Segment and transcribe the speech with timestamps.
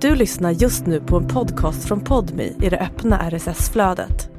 [0.00, 4.30] Du lyssnar just nu på en podcast från Podmi i det öppna RSS-flödet.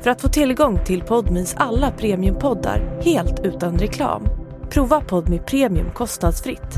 [0.00, 4.28] För att få tillgång till Podmis alla premiumpoddar helt utan reklam,
[4.70, 6.74] prova Podmi Premium kostnadsfritt.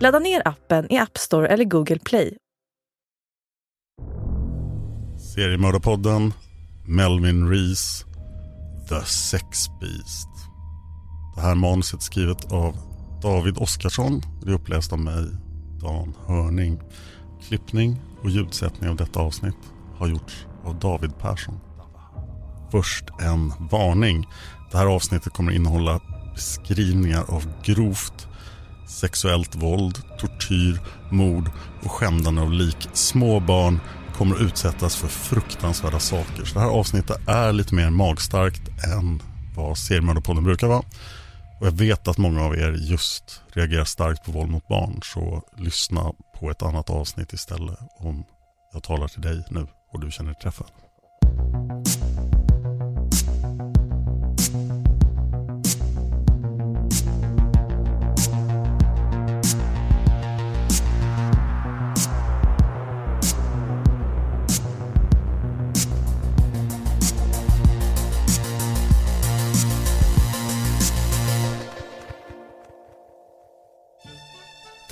[0.00, 2.36] Ladda ner appen i App Store eller Google Play.
[5.34, 6.32] Seriemördarpodden,
[6.86, 8.04] Melvin Rees,
[8.88, 9.46] The Sex
[9.80, 10.28] Beast.
[11.34, 12.76] Det här manuset är skrivet av
[13.22, 14.22] David Oskarsson.
[14.42, 15.24] Det är uppläst av mig,
[15.80, 16.80] Dan Hörning.
[17.48, 19.56] Klippning och ljudsättning av detta avsnitt
[19.98, 21.60] har gjorts av David Persson.
[22.70, 24.26] Först en varning.
[24.70, 26.00] Det här avsnittet kommer innehålla
[26.34, 28.28] beskrivningar av grovt
[28.92, 31.50] sexuellt våld, tortyr, mord
[31.82, 32.88] och skändande av lik.
[32.92, 33.80] Små barn
[34.16, 36.44] kommer utsättas för fruktansvärda saker.
[36.44, 39.22] Så det här avsnittet är lite mer magstarkt än
[39.56, 40.82] vad seriemördarpodden brukar vara.
[41.62, 45.00] Och jag vet att många av er just reagerar starkt på våld mot barn.
[45.02, 48.24] Så lyssna på ett annat avsnitt istället om
[48.72, 50.66] jag talar till dig nu och du känner dig träffad.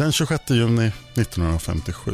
[0.00, 2.12] Den 26 juni 1957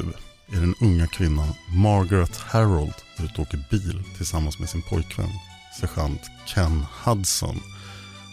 [0.52, 5.30] är den unga kvinnan Margaret Harold ute och åker bil tillsammans med sin pojkvän
[5.80, 7.60] sergeant Ken Hudson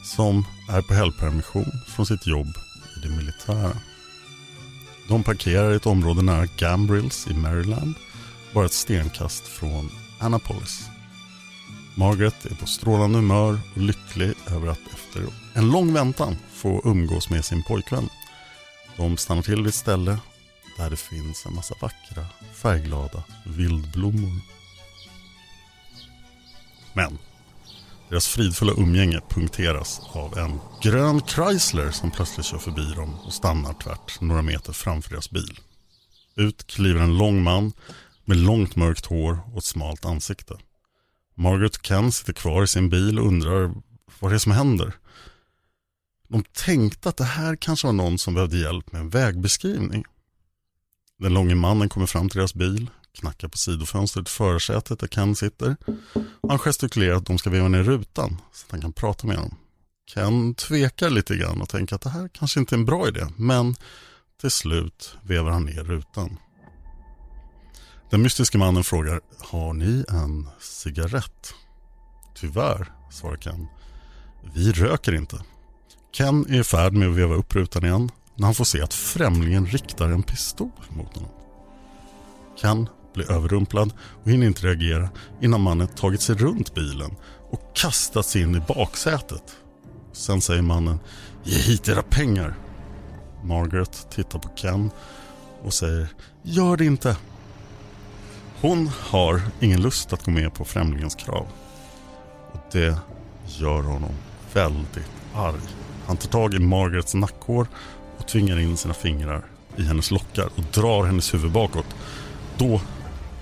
[0.06, 2.48] som är på helgpermission från sitt jobb
[2.98, 3.78] i det militära.
[5.10, 7.94] De parkerar i ett område nära Gambrills i Maryland
[8.54, 10.90] bara ett stenkast från Annapolis.
[11.96, 15.24] Margaret är på strålande humör och lycklig över att efter
[15.54, 18.10] en lång väntan få umgås med sin pojkvän
[18.98, 20.18] de stannar till vid ett ställe
[20.78, 24.42] där det finns en massa vackra, färgglada vildblommor.
[26.94, 27.18] Men
[28.10, 33.74] deras fridfulla umgänge punkteras av en grön Chrysler som plötsligt kör förbi dem och stannar
[33.74, 35.60] tvärt några meter framför deras bil.
[36.36, 37.74] Ut kliver en lång man
[38.26, 40.58] med långt mörkt hår och ett smalt ansikte.
[41.36, 43.74] Margaret och Ken sitter kvar i sin bil och undrar
[44.20, 44.94] vad det är som händer.
[46.34, 50.04] De tänkte att det här kanske var någon som behövde hjälp med en vägbeskrivning.
[51.20, 52.90] Den långe mannen kommer fram till deras bil,
[53.20, 55.76] knackar på sidofönstret i förarsätet där Ken sitter.
[56.48, 59.56] Han gestikulerar att de ska veva ner rutan så att han kan prata med dem.
[60.14, 63.28] Ken tvekar lite grann och tänker att det här kanske inte är en bra idé,
[63.38, 63.76] men
[64.42, 66.38] till slut vevar han ner rutan.
[68.10, 71.54] Den mystiska mannen frågar, har ni en cigarett?
[72.36, 73.68] Tyvärr, svarar Ken.
[74.56, 75.44] Vi röker inte.
[76.16, 78.94] Ken är i färd med att veva upp rutan igen när han får se att
[78.94, 81.32] främlingen riktar en pistol mot honom.
[82.62, 85.10] Ken blir överrumplad och hinner inte reagera
[85.42, 87.16] innan mannen tagit sig runt bilen
[87.50, 89.56] och kastat sig in i baksätet.
[90.12, 91.00] Sen säger mannen
[91.44, 92.56] Ge hit era pengar.
[93.44, 94.92] Margaret tittar på Ken
[95.62, 96.08] och säger
[96.42, 97.18] Gör det inte.
[98.62, 101.48] Hon har ingen lust att gå med på främlingens krav.
[102.52, 102.98] Och det
[103.46, 104.14] gör honom
[104.54, 105.83] väldigt arg.
[106.08, 107.68] Han tar tag i Margarets nackhår
[108.18, 111.96] och tvingar in sina fingrar i hennes lockar och drar hennes huvud bakåt.
[112.58, 112.82] Då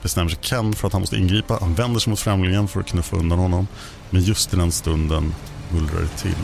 [0.02, 1.58] bestämmer sig Ken för att han måste ingripa.
[1.62, 3.68] Han vänder sig mot främlingen för att knuffa undan honom.
[4.10, 5.34] Men just i den stunden
[5.74, 6.36] mullrar det till.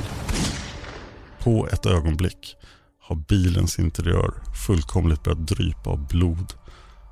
[1.40, 2.56] På ett ögonblick
[3.02, 4.34] har bilens interiör
[4.68, 6.54] fullkomligt börjat drypa av blod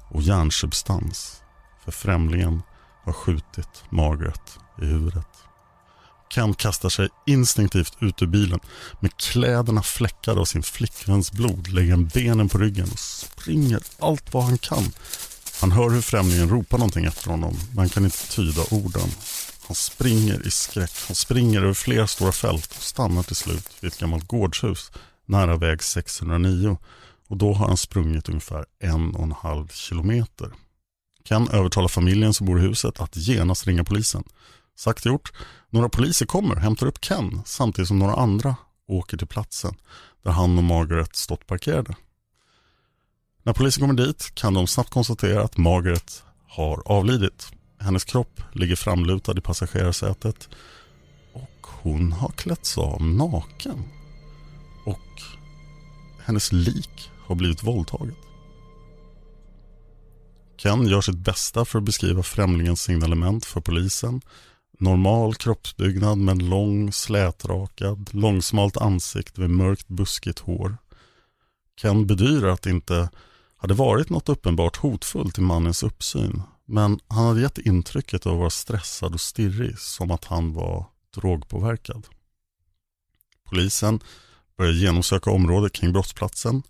[0.10, 1.42] och hjärnsubstans.
[1.86, 2.62] För främlingen
[3.04, 5.28] har skjutit Margaret i huvudet.
[6.30, 8.60] Ken kastar sig instinktivt ut ur bilen.
[9.00, 14.34] Med kläderna fläckade av sin flickväns blod lägger han benen på ryggen och springer allt
[14.34, 14.92] vad han kan.
[15.62, 19.10] Han hör hur främlingen ropar någonting efter honom, men han kan inte tyda orden.
[19.68, 20.92] Han springer i skräck.
[21.08, 24.92] Han springer över flera stora fält och stannar till slut vid ett gammalt gårdshus
[25.26, 26.78] nära väg 609.
[27.28, 30.52] Och då har han sprungit ungefär en och en halv kilometer.
[31.24, 34.24] Ken övertalar familjen som bor i huset att genast ringa polisen.
[34.78, 35.32] Sagt gjort.
[35.70, 38.56] Några poliser kommer, hämtar upp Ken samtidigt som några andra
[38.88, 39.76] åker till platsen
[40.24, 41.96] där han och Margaret stått parkerade.
[43.44, 47.52] När polisen kommer dit kan de snabbt konstatera att Margaret har avlidit.
[47.80, 50.50] Hennes kropp ligger framlutad i passagerarsätet
[51.34, 53.84] och hon har klätts av naken.
[54.86, 55.22] Och
[56.26, 58.18] hennes lik har blivit våldtaget.
[60.58, 64.22] Ken gör sitt bästa för att beskriva främlingens signalement för polisen
[64.80, 70.78] Normal kroppsbyggnad med lång, slätrakad, långsmalt ansikte med mörkt buskigt hår.
[71.82, 73.10] Ken bedyrar att det inte
[73.58, 78.40] hade varit något uppenbart hotfullt i mannens uppsyn men han hade gett intrycket av att
[78.40, 80.86] vara stressad och stirrig som att han var
[81.16, 82.08] drogpåverkad.
[83.44, 84.00] Polisen
[84.58, 86.64] började genomsöka området kring brottsplatsen.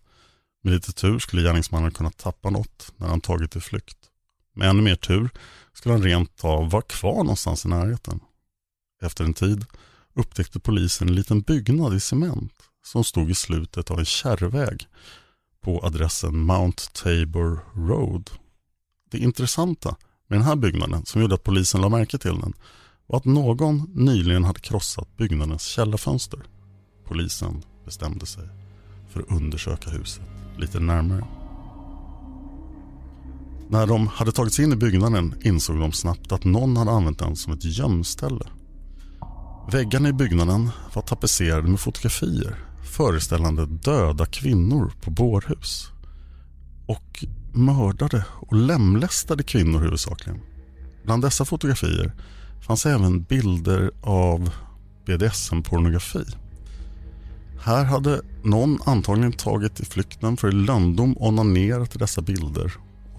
[0.63, 3.97] Med lite tur skulle gärningsmannen kunna tappa något när han tagit till flykt.
[4.55, 5.29] Med ännu mer tur
[5.73, 8.19] skulle han rent av vara kvar någonstans i närheten.
[9.01, 9.65] Efter en tid
[10.13, 12.53] upptäckte polisen en liten byggnad i cement
[12.83, 14.87] som stod i slutet av en kärrväg
[15.61, 18.29] på adressen Mount Tabor Road.
[19.11, 19.95] Det intressanta
[20.27, 22.53] med den här byggnaden som gjorde att polisen la märke till den
[23.07, 26.39] var att någon nyligen hade krossat byggnadens källarfönster.
[27.05, 28.47] Polisen bestämde sig
[29.09, 30.23] för att undersöka huset
[30.57, 31.44] lite närmare.
[33.69, 37.19] När de hade tagit sig in i byggnaden insåg de snabbt att någon hade använt
[37.19, 38.45] den som ett gömställe.
[39.71, 42.65] Väggarna i byggnaden var tapetserade med fotografier
[42.95, 45.87] föreställande döda kvinnor på bårhus.
[46.87, 50.41] Och mördade och lemlästade kvinnor huvudsakligen.
[51.03, 52.11] Bland dessa fotografier
[52.67, 54.49] fanns även bilder av
[55.05, 56.25] BDSM-pornografi.
[57.63, 62.73] Här hade någon antagligen tagit i flykten för i lönndom onanerat i dessa bilder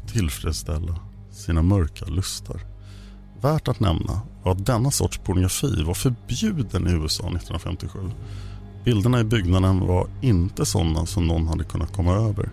[0.07, 1.01] tillfredsställa
[1.31, 2.61] sina mörka lustar.
[3.41, 7.99] Värt att nämna var att denna sorts pornografi var förbjuden i USA 1957.
[8.85, 12.51] Bilderna i byggnaden var inte sådana som någon hade kunnat komma över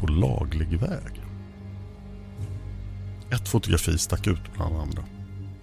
[0.00, 1.22] på laglig väg.
[3.30, 5.04] Ett fotografi stack ut bland andra.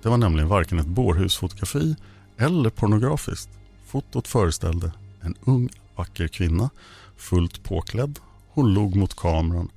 [0.03, 1.95] Det var nämligen varken ett bårhusfotografi
[2.37, 3.49] eller pornografiskt.
[3.85, 4.91] Fotot föreställde
[5.21, 6.69] en ung vacker kvinna,
[7.17, 8.19] fullt påklädd.
[8.49, 9.69] Hon log mot kameran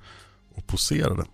[0.55, 1.25] och poserade.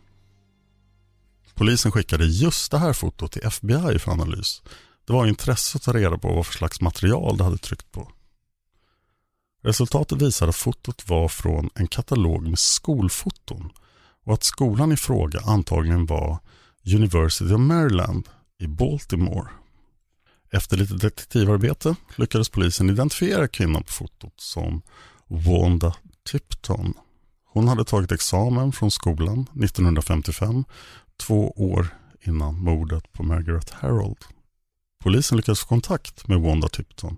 [1.61, 4.61] Polisen skickade just det här fotot till FBI för analys.
[5.07, 8.11] Det var intresse att ta reda på vad för slags material det hade tryckt på.
[9.63, 13.69] Resultatet visade att fotot var från en katalog med skolfoton
[14.25, 16.39] och att skolan i fråga antagligen var
[16.95, 18.29] University of Maryland
[18.59, 19.47] i Baltimore.
[20.51, 24.81] Efter lite detektivarbete lyckades polisen identifiera kvinnan på fotot som
[25.27, 25.95] Wanda
[26.31, 26.93] Tipton.
[27.53, 30.63] Hon hade tagit examen från skolan 1955,
[31.17, 31.87] två år
[32.21, 34.25] innan mordet på Margaret Harold.
[35.03, 37.17] Polisen lyckades få kontakt med Wanda Tipton.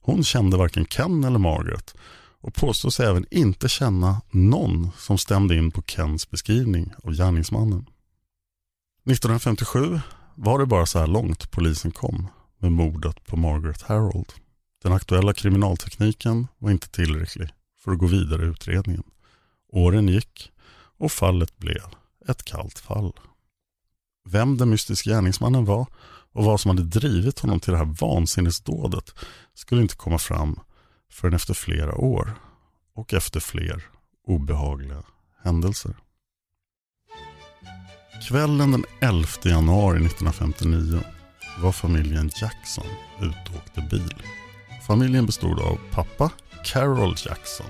[0.00, 1.94] Hon kände varken Ken eller Margaret
[2.40, 7.86] och påstås även inte känna någon som stämde in på Kens beskrivning av gärningsmannen.
[9.10, 10.00] 1957
[10.34, 12.28] var det bara så här långt polisen kom
[12.58, 14.32] med mordet på Margaret Harold.
[14.82, 17.48] Den aktuella kriminaltekniken var inte tillräcklig
[17.84, 19.02] för att gå vidare i utredningen.
[19.72, 20.52] Åren gick
[20.98, 21.82] och fallet blev
[22.28, 23.12] ett kallt fall.
[24.28, 25.86] Vem den mystiska gärningsmannen var
[26.32, 29.14] och vad som hade drivit honom till det här vansinnesdådet
[29.54, 30.60] skulle inte komma fram
[31.10, 32.34] förrän efter flera år
[32.94, 33.82] och efter fler
[34.26, 35.02] obehagliga
[35.42, 35.96] händelser.
[38.28, 41.00] Kvällen den 11 januari 1959
[41.58, 42.86] var familjen Jackson
[43.20, 44.22] ute och åkte bil.
[44.86, 46.30] Familjen bestod av pappa
[46.64, 47.66] Carol Jackson.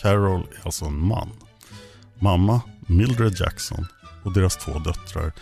[0.00, 1.30] Carol är alltså en man.
[2.20, 3.86] Mamma Mildred Jackson
[4.28, 5.32] och deras två döttrar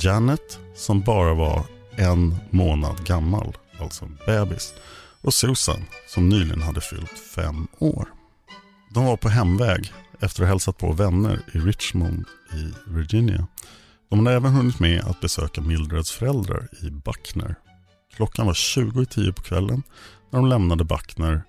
[0.00, 1.64] Janet som bara var
[1.96, 4.74] en månad gammal, alltså en bebis.
[5.20, 8.08] Och Susan som nyligen hade fyllt fem år.
[8.90, 13.46] De var på hemväg efter att ha hälsat på vänner i Richmond i Virginia.
[14.10, 17.54] De hade även hunnit med att besöka Mildreds föräldrar i Buckner.
[18.16, 19.82] Klockan var 20 i tio på kvällen
[20.30, 21.42] när de lämnade Buckner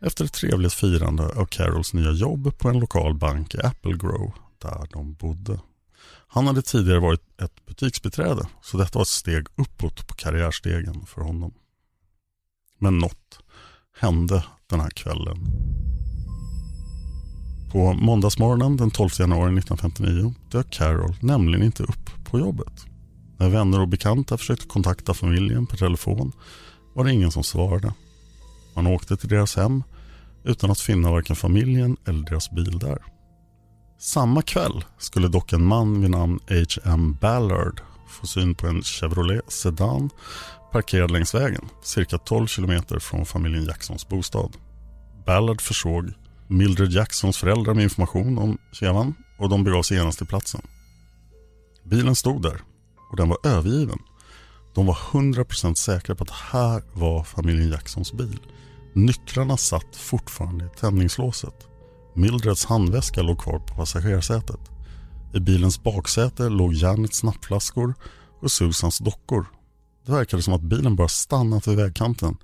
[0.00, 4.88] efter ett trevligt firande av Carols nya jobb på en lokal bank i Applegrove där
[4.92, 5.60] de bodde.
[6.36, 11.20] Han hade tidigare varit ett butiksbiträde så detta var ett steg uppåt på karriärstegen för
[11.20, 11.54] honom.
[12.78, 13.38] Men något
[13.98, 15.36] hände den här kvällen.
[17.72, 22.86] På måndagsmorgonen den 12 januari 1959 dök Carol nämligen inte upp på jobbet.
[23.38, 26.32] När vänner och bekanta försökte kontakta familjen per telefon
[26.94, 27.92] var det ingen som svarade.
[28.74, 29.82] Man åkte till deras hem
[30.44, 33.15] utan att finna varken familjen eller deras bil där.
[33.98, 37.16] Samma kväll skulle dock en man vid namn H.M.
[37.20, 40.10] Ballard få syn på en Chevrolet Sedan
[40.72, 44.56] parkerad längs vägen cirka 12 kilometer från familjen Jacksons bostad.
[45.26, 46.12] Ballard försåg
[46.48, 50.60] Mildred Jacksons föräldrar med information om Chevan och de begav sig genast till platsen.
[51.84, 52.60] Bilen stod där
[53.10, 53.98] och den var övergiven.
[54.74, 58.40] De var 100% säkra på att det här var familjen Jacksons bil.
[58.92, 61.68] Nycklarna satt fortfarande i tändningslåset.
[62.16, 64.60] Mildreds handväska låg kvar på passagerarsätet.
[65.34, 67.94] I bilens baksäte låg Janets nappflaskor
[68.40, 69.46] och Susans dockor.
[70.06, 72.36] Det verkade som att bilen bara stannat vid vägkanten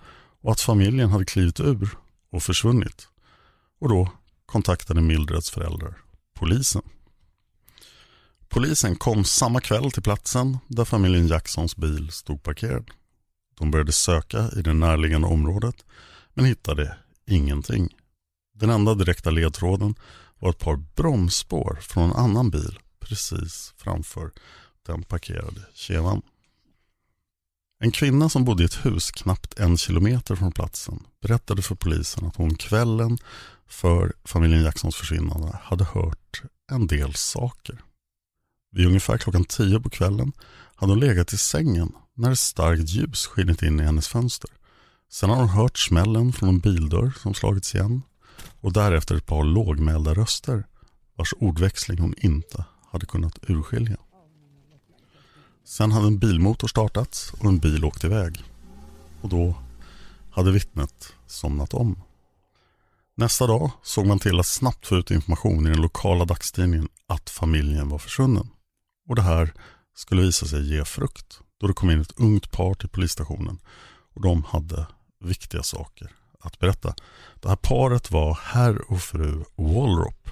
[0.42, 1.88] och att familjen hade klivit ur
[2.32, 3.08] och försvunnit.
[3.80, 4.08] Och då
[4.46, 5.96] kontaktade Mildreds föräldrar
[6.34, 6.82] polisen.
[8.48, 12.90] Polisen kom samma kväll till platsen där familjen Jacksons bil stod parkerad.
[13.58, 15.84] De började söka i det närliggande området
[16.34, 17.96] men hittade ingenting.
[18.52, 19.94] Den enda direkta ledtråden
[20.38, 24.30] var ett par bromsspår från en annan bil precis framför
[24.86, 26.22] den parkerade kevan.
[27.80, 32.26] En kvinna som bodde i ett hus knappt en kilometer från platsen berättade för polisen
[32.26, 33.18] att hon kvällen
[33.66, 37.82] för familjen Jacksons försvinnande hade hört en del saker.
[38.70, 40.32] Vid ungefär klockan tio på kvällen
[40.74, 44.50] hade hon legat i sängen när ett starkt ljus skinit in i hennes fönster.
[45.10, 48.02] Sen har hon hört smällen från en bildörr som slagits igen
[48.60, 50.66] och därefter ett par lågmälda röster
[51.16, 53.96] vars ordväxling hon inte hade kunnat urskilja.
[55.64, 58.44] Sen hade en bilmotor startats och en bil åkt iväg.
[59.20, 59.54] Och då
[60.30, 62.02] hade vittnet somnat om.
[63.16, 67.30] Nästa dag såg man till att snabbt få ut information i den lokala dagstidningen att
[67.30, 68.48] familjen var försvunnen.
[69.08, 69.52] Och det här
[69.94, 73.58] skulle visa sig ge frukt då det kom in ett ungt par till polisstationen
[74.14, 74.86] och de hade
[75.20, 76.10] viktiga saker
[76.42, 76.94] att berätta.
[77.40, 80.28] Det här paret var herr och fru Wallrop.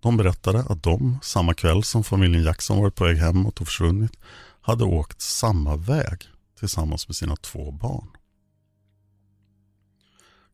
[0.00, 4.12] De berättade att de, samma kväll som familjen Jackson varit på väg hemåt och försvunnit,
[4.60, 6.22] hade åkt samma väg
[6.58, 8.08] tillsammans med sina två barn.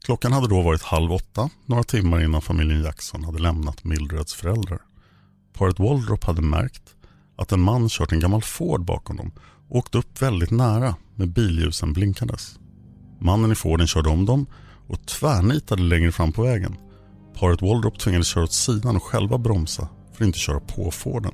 [0.04, 4.78] Klockan hade då varit halv åtta, några timmar innan familjen Jackson hade lämnat Mildreds föräldrar.
[5.52, 6.94] Paret Waldrop hade märkt
[7.36, 9.32] att en man kört en gammal Ford bakom dem
[9.68, 12.58] och åkt upp väldigt nära med billjusen blinkandes.
[13.20, 14.46] Mannen i Forden körde om dem
[14.88, 16.76] och tvärnitade längre fram på vägen.
[17.34, 21.32] Paret Waldrop tvingades köra åt sidan och själva bromsa för att inte köra på Forden.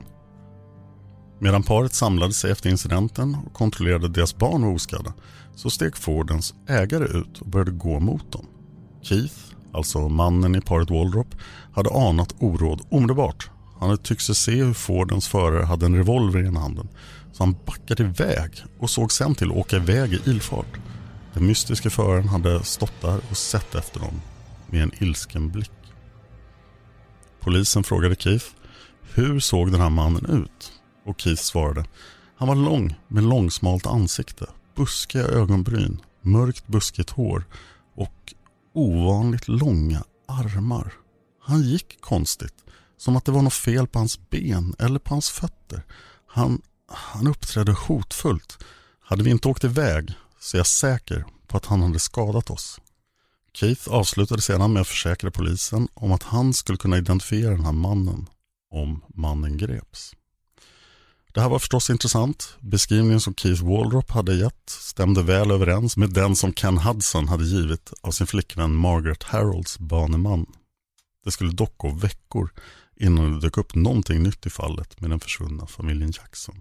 [1.40, 5.12] Medan paret samlade sig efter incidenten och kontrollerade att deras barn var oskadda
[5.54, 8.46] så steg Fordens ägare ut och började gå mot dem.
[9.02, 9.34] Keith,
[9.72, 11.34] alltså mannen i paret Waldrop,
[11.72, 13.50] hade anat oråd omedelbart.
[13.78, 16.88] Han hade tyckt sig se hur Fordens förare hade en revolver i ena handen
[17.32, 20.78] så han backade iväg och såg sen till att åka iväg i ilfart.
[21.34, 24.20] Den mystiska föraren hade stått där och sett efter dem
[24.66, 25.70] med en ilsken blick.
[27.40, 28.46] Polisen frågade Keith
[29.14, 30.72] hur såg den här mannen ut?
[31.04, 31.84] Och Keith svarade.
[32.36, 37.44] Han var lång med långsmalt ansikte, buskiga ögonbryn, mörkt buskigt hår
[37.94, 38.34] och
[38.72, 40.92] ovanligt långa armar.
[41.42, 42.54] Han gick konstigt,
[42.96, 45.82] som att det var något fel på hans ben eller på hans fötter.
[46.26, 48.64] Han, han uppträdde hotfullt.
[49.00, 50.14] Hade vi inte åkt iväg
[50.44, 52.80] så är jag säker på att han hade skadat oss.
[53.52, 57.72] Keith avslutade sedan med att försäkra polisen om att han skulle kunna identifiera den här
[57.72, 58.28] mannen
[58.70, 60.12] om mannen greps.
[61.34, 62.56] Det här var förstås intressant.
[62.60, 67.44] Beskrivningen som Keith Waldrop hade gett stämde väl överens med den som Ken Hudson hade
[67.44, 70.46] givit av sin flickvän Margaret Harolds baneman.
[71.24, 72.50] Det skulle dock gå veckor
[72.96, 76.60] innan det dök upp någonting nytt i fallet med den försvunna familjen Jackson.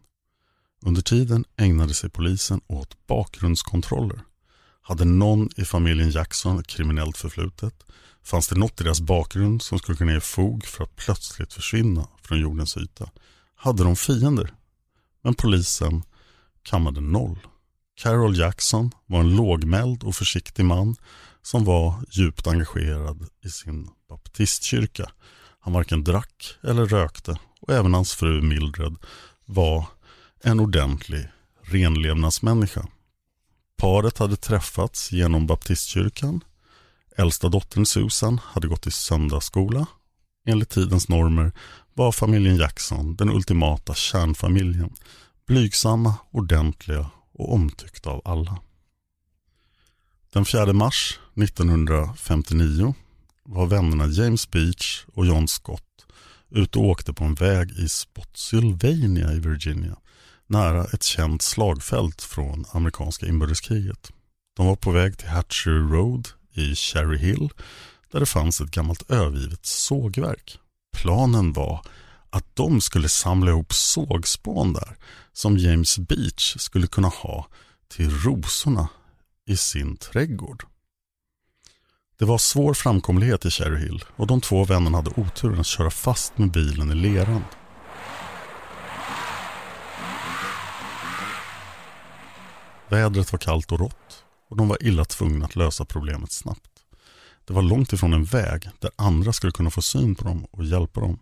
[0.85, 4.19] Under tiden ägnade sig polisen åt bakgrundskontroller.
[4.81, 7.83] Hade någon i familjen Jackson ett kriminellt förflutet?
[8.23, 12.07] Fanns det något i deras bakgrund som skulle kunna ge fog för att plötsligt försvinna
[12.21, 13.09] från jordens yta?
[13.55, 14.53] Hade de fiender?
[15.21, 16.03] Men polisen
[16.63, 17.39] kammade noll.
[17.95, 20.95] Carol Jackson var en lågmäld och försiktig man
[21.41, 25.11] som var djupt engagerad i sin baptistkyrka.
[25.59, 28.95] Han varken drack eller rökte och även hans fru Mildred
[29.45, 29.87] var
[30.43, 31.27] en ordentlig
[31.61, 32.87] renlevnadsmänniska.
[33.77, 36.43] Paret hade träffats genom baptistkyrkan.
[37.17, 39.85] Äldsta dottern Susan hade gått i söndagsskola.
[40.45, 41.51] Enligt tidens normer
[41.93, 44.93] var familjen Jackson den ultimata kärnfamiljen.
[45.47, 48.57] Blygsamma, ordentliga och omtyckta av alla.
[50.33, 52.95] Den 4 mars 1959
[53.43, 56.05] var vännerna James Beach och John Scott
[56.49, 59.95] ute och åkte på en väg i Spotsylvania i Virginia
[60.47, 64.11] nära ett känt slagfält från amerikanska inbördeskriget.
[64.55, 67.49] De var på väg till Hatcher Road i Cherry Hill
[68.11, 70.59] där det fanns ett gammalt övergivet sågverk.
[70.97, 71.85] Planen var
[72.29, 74.97] att de skulle samla ihop sågspån där
[75.33, 77.47] som James Beach skulle kunna ha
[77.87, 78.87] till rosorna
[79.45, 80.63] i sin trädgård.
[82.19, 85.89] Det var svår framkomlighet i Cherry Hill och de två vännerna hade oturen att köra
[85.89, 87.43] fast med bilen i leran.
[92.89, 96.69] Vädret var kallt och rått och de var illa tvungna att lösa problemet snabbt.
[97.45, 100.65] Det var långt ifrån en väg där andra skulle kunna få syn på dem och
[100.65, 101.19] hjälpa dem.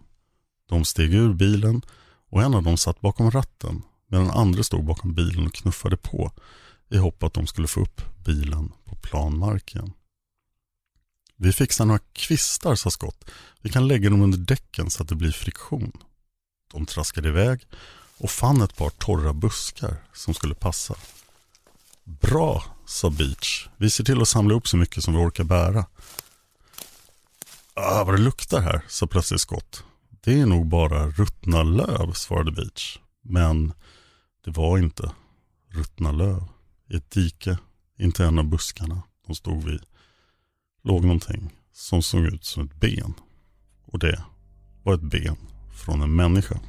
[0.70, 1.82] De steg ur bilen
[2.30, 6.32] och en av dem satt bakom ratten medan andra stod bakom bilen och knuffade på
[6.90, 9.94] i hopp att de skulle få upp bilen på plan mark igen.
[11.36, 13.32] Vi fixar några kvistar, sa Scott.
[13.62, 15.92] Vi kan lägga dem under däcken så att det blir friktion.
[16.74, 17.68] De traskade iväg
[18.18, 20.96] och fann ett par torra buskar som skulle passa.
[22.04, 23.70] Bra, sa Beach.
[23.78, 25.86] Vi ser till att samla upp så mycket som vi orkar bära.
[27.74, 29.84] Ah, vad det luktar här, sa plötsligt Scott.
[30.24, 33.00] Det är nog bara ruttna löv, svarade Beach.
[33.22, 33.74] Men
[34.46, 35.12] det var inte
[35.70, 36.44] ruttna löv.
[36.90, 37.58] I ett dike,
[38.00, 39.82] inte en av buskarna de stod vid,
[40.84, 43.14] låg någonting som såg ut som ett ben.
[43.86, 44.24] Och det
[44.84, 45.38] var ett ben
[45.74, 46.60] från en människa.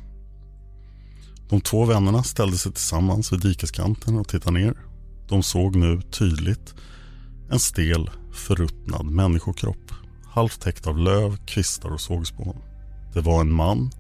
[1.49, 4.92] De två vännerna ställde sig tillsammans vid dikeskanten och tittade ner.
[5.33, 6.75] De såg nu tydligt
[7.51, 9.93] en stel, förruttnad människokropp.
[10.25, 12.57] Halvt täckt av löv, kvistar och sågspån.
[13.15, 13.91] Det var en man.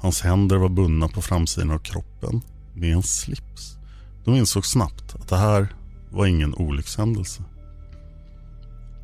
[0.00, 2.40] Hans händer var bundna på framsidan av kroppen
[2.74, 3.76] med en slips.
[4.24, 5.74] De insåg snabbt att det här
[6.10, 7.42] var ingen olyckshändelse.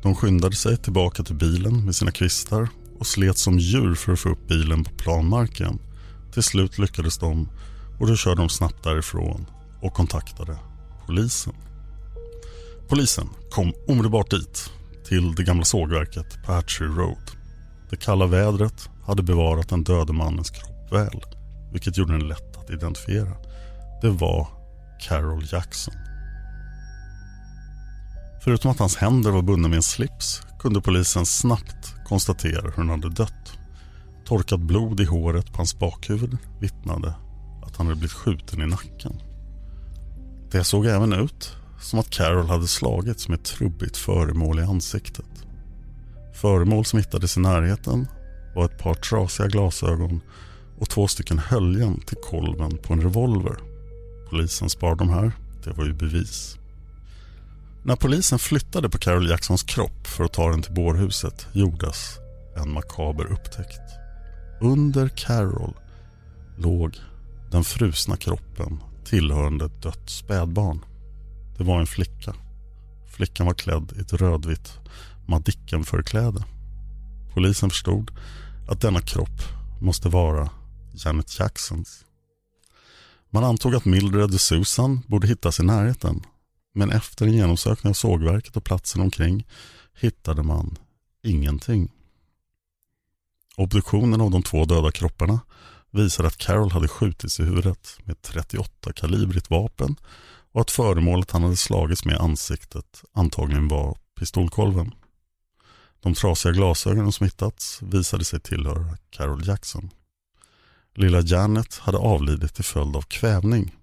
[0.01, 2.67] De skyndade sig tillbaka till bilen med sina kvistar
[2.99, 5.79] och slet som djur för att få upp bilen på planmarken.
[6.33, 7.49] Till slut lyckades de
[7.99, 9.45] och då körde de snabbt därifrån
[9.81, 10.57] och kontaktade
[11.05, 11.53] polisen.
[12.89, 14.71] Polisen kom omedelbart dit,
[15.05, 17.31] till det gamla sågverket på Hatchery Road.
[17.89, 21.21] Det kalla vädret hade bevarat den döde mannens kropp väl,
[21.71, 23.35] vilket gjorde den lätt att identifiera.
[24.01, 24.47] Det var
[24.99, 25.93] Carol Jackson.
[28.43, 32.89] Förutom att hans händer var bundna med en slips kunde polisen snabbt konstatera hur han
[32.89, 33.57] hade dött.
[34.25, 37.13] Torkat blod i håret på hans bakhuvud vittnade
[37.63, 39.21] att han hade blivit skjuten i nacken.
[40.51, 45.45] Det såg även ut som att Carol hade slagits med ett trubbigt föremål i ansiktet.
[46.33, 48.07] Föremål som hittades i närheten
[48.55, 50.21] var ett par trasiga glasögon
[50.79, 53.57] och två stycken höljen till kolven på en revolver.
[54.29, 55.31] Polisen spar de här,
[55.63, 56.57] det var ju bevis.
[57.83, 62.17] När polisen flyttade på Carol Jacksons kropp för att ta den till bårhuset gjordes
[62.57, 63.81] en makaber upptäckt.
[64.61, 65.73] Under Carol
[66.57, 66.97] låg
[67.51, 68.79] den frusna kroppen
[69.11, 70.85] tillhörande ett dött spädbarn.
[71.57, 72.35] Det var en flicka.
[73.07, 74.79] Flickan var klädd i ett rödvitt
[75.27, 76.45] Madicken-förkläde.
[77.33, 78.11] Polisen förstod
[78.69, 79.41] att denna kropp
[79.81, 80.49] måste vara
[80.93, 82.05] Janet Jacksons.
[83.29, 86.23] Man antog att Mildred och Susan borde hittas i närheten.
[86.73, 89.47] Men efter en genomsökning av sågverket och platsen omkring
[89.99, 90.77] hittade man
[91.23, 91.91] ingenting.
[93.57, 95.39] Obduktionen av de två döda kropparna
[95.91, 99.95] visade att Carol hade skjutits i huvudet med ett 38 kalibrigt vapen
[100.51, 104.93] och att föremålet han hade slagits med i ansiktet antagligen var pistolkolven.
[105.99, 109.89] De trasiga glasögonen som hittats visade sig tillhöra Carol Jackson.
[110.95, 113.75] Lilla Janet hade avlidit till följd av kvävning.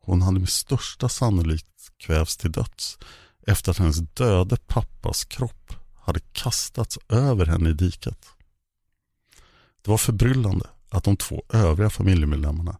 [0.00, 2.98] Hon hade med största sannolikhet kvävs till döds
[3.46, 8.26] efter att hennes döde pappas kropp hade kastats över henne i diket.
[9.82, 12.78] Det var förbryllande att de två övriga familjemedlemmarna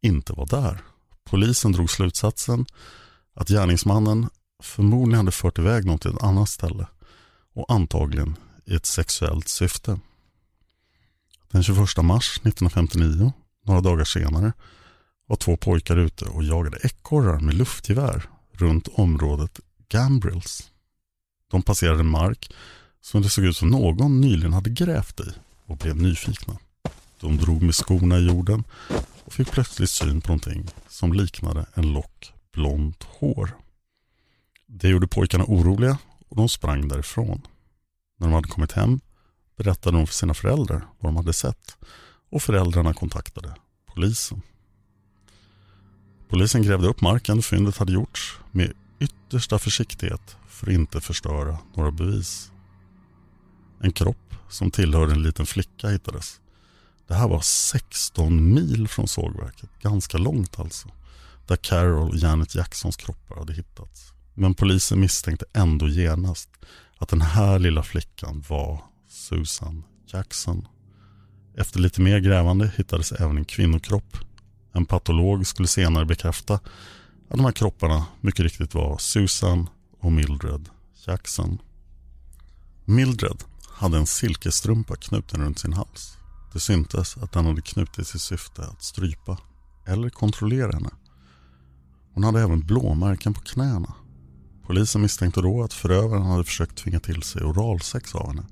[0.00, 0.82] inte var där.
[1.24, 2.66] Polisen drog slutsatsen
[3.34, 4.28] att gärningsmannen
[4.62, 6.86] förmodligen hade fört iväg någon till ett annat ställe
[7.54, 10.00] och antagligen i ett sexuellt syfte.
[11.50, 13.32] Den 21 mars 1959,
[13.66, 14.52] några dagar senare,
[15.26, 20.70] var två pojkar ute och jagade ekorrar med luftgevär runt området Gambrills.
[21.50, 22.54] De passerade en mark
[23.00, 25.32] som det såg ut som någon nyligen hade grävt i
[25.66, 26.58] och blev nyfikna.
[27.20, 28.64] De drog med skorna i jorden
[29.24, 33.56] och fick plötsligt syn på någonting som liknade en lock blont hår.
[34.66, 37.42] Det gjorde pojkarna oroliga och de sprang därifrån.
[38.18, 39.00] När de hade kommit hem
[39.56, 41.76] berättade de för sina föräldrar vad de hade sett
[42.30, 43.54] och föräldrarna kontaktade
[43.86, 44.42] polisen.
[46.28, 51.90] Polisen grävde upp marken fyndet hade gjorts med yttersta försiktighet för att inte förstöra några
[51.90, 52.52] bevis.
[53.80, 56.40] En kropp som tillhörde en liten flicka hittades.
[57.08, 60.88] Det här var 16 mil från sågverket, ganska långt alltså.
[61.46, 64.12] Där Carol och Janet Jacksons kroppar hade hittats.
[64.34, 66.48] Men polisen misstänkte ändå genast
[66.98, 70.68] att den här lilla flickan var Susan Jackson.
[71.56, 74.16] Efter lite mer grävande hittades även en kvinnokropp.
[74.72, 79.68] En patolog skulle senare bekräfta att de här kropparna mycket riktigt var Susan
[80.00, 80.68] och Mildred
[81.06, 81.58] Jackson.
[82.84, 86.17] Mildred hade en silkesstrumpa knuten runt sin hals.
[86.52, 89.38] Det syntes att den hade knutits i syfte att strypa
[89.86, 90.90] eller kontrollera henne.
[92.14, 93.94] Hon hade även blåmärken på knäna.
[94.66, 98.46] Polisen misstänkte då att förövaren hade försökt tvinga till sig oralsex av henne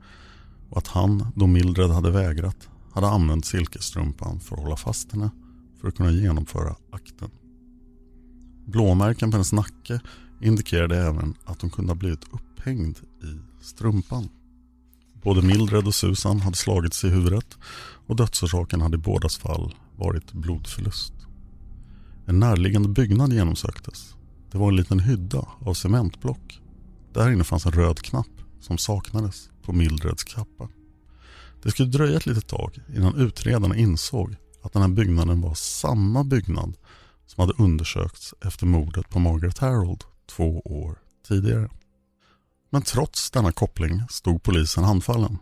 [0.70, 5.30] och att han, då Mildred hade vägrat, hade använt silkesstrumpan för att hålla fast henne
[5.80, 7.30] för att kunna genomföra akten.
[8.66, 10.00] Blåmärken på hennes nacke
[10.40, 14.28] indikerade även att hon kunde ha blivit upphängd i strumpan.
[15.22, 17.58] Både Mildred och Susan hade slagits i huvudet
[18.06, 21.12] och dödsorsaken hade i bådas fall varit blodförlust.
[22.26, 24.14] En närliggande byggnad genomsöktes.
[24.50, 26.60] Det var en liten hydda av cementblock.
[27.12, 28.26] Där inne fanns en röd knapp
[28.60, 30.68] som saknades på Mildreds kappa.
[31.62, 36.24] Det skulle dröja ett litet tag innan utredarna insåg att den här byggnaden var samma
[36.24, 36.76] byggnad
[37.26, 40.98] som hade undersökts efter mordet på Margaret Harold två år
[41.28, 41.68] tidigare.
[42.70, 45.38] Men trots denna koppling stod polisen handfallen.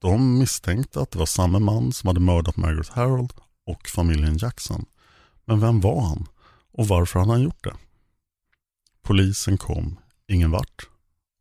[0.00, 3.32] De misstänkte att det var samma man som hade mördat Margaret Harold
[3.66, 4.84] och familjen Jackson.
[5.44, 6.26] Men vem var han
[6.72, 7.76] och varför hade han gjort det?
[9.02, 10.88] Polisen kom ingen vart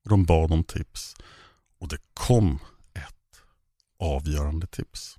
[0.04, 1.16] och de bad om tips.
[1.80, 2.60] Och det kom
[2.94, 3.42] ett
[4.00, 5.18] avgörande tips.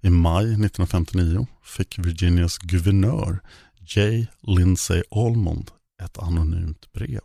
[0.00, 3.40] I maj 1959 fick Virginias guvernör
[3.80, 4.26] J.
[4.40, 5.70] Lindsay Almond
[6.02, 7.20] ett anonymt brev.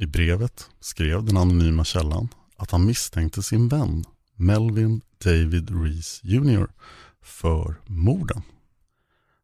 [0.00, 4.04] I brevet skrev den anonyma källan att han misstänkte sin vän
[4.36, 6.68] Melvin David Reese Jr
[7.22, 8.42] för morden.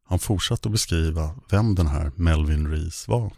[0.03, 3.33] Han fortsatte att beskriva vem den här Melvin Reese var.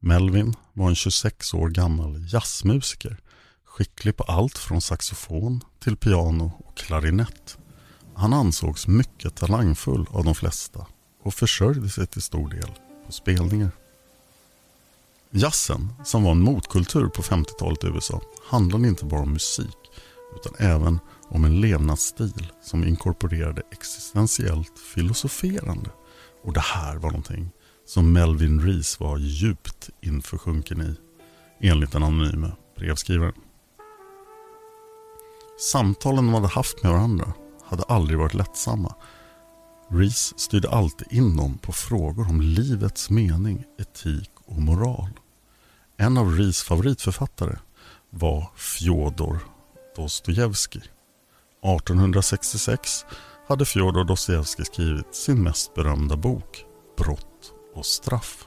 [0.00, 3.20] Melvin var en 26 år gammal jazzmusiker,
[3.64, 7.58] skicklig på allt från saxofon till piano och klarinett.
[8.14, 10.86] Han ansågs mycket talangfull av de flesta
[11.22, 12.70] och försörjde sig till stor del
[13.06, 13.70] på spelningar.
[15.36, 19.76] Jazzen, som var en motkultur på 50-talet i USA, handlade inte bara om musik
[20.36, 25.90] utan även om en levnadsstil som inkorporerade existentiellt filosoferande.
[26.44, 27.50] Och det här var någonting
[27.86, 30.96] som Melvin Reese var djupt införsjunken i,
[31.68, 33.34] enligt den anonyme brevskrivaren.
[35.72, 37.32] Samtalen de hade haft med varandra
[37.64, 38.94] hade aldrig varit lättsamma.
[39.88, 45.10] Reese styrde alltid in dem på frågor om livets mening, etik och moral.
[45.98, 47.58] En av Rees favoritförfattare
[48.10, 49.38] var Fjodor
[49.96, 50.82] Dostojevskij.
[51.64, 53.04] 1866
[53.48, 56.64] hade Fjodor Dostojevskij skrivit sin mest berömda bok
[56.98, 58.46] Brott och straff.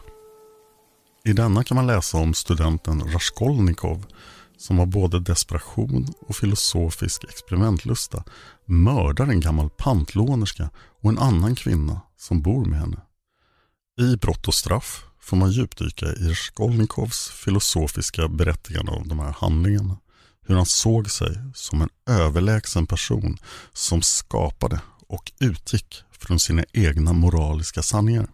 [1.25, 4.05] I denna kan man läsa om studenten Raskolnikov
[4.57, 8.23] som av både desperation och filosofisk experimentlusta
[8.65, 10.69] mördar en gammal pantlånerska
[11.01, 13.01] och en annan kvinna som bor med henne.
[13.99, 19.97] I Brott och straff får man djupdyka i Raskolnikovs filosofiska berättigande av de här handlingarna
[20.47, 23.37] hur han såg sig som en överlägsen person
[23.73, 28.27] som skapade och utgick från sina egna moraliska sanningar.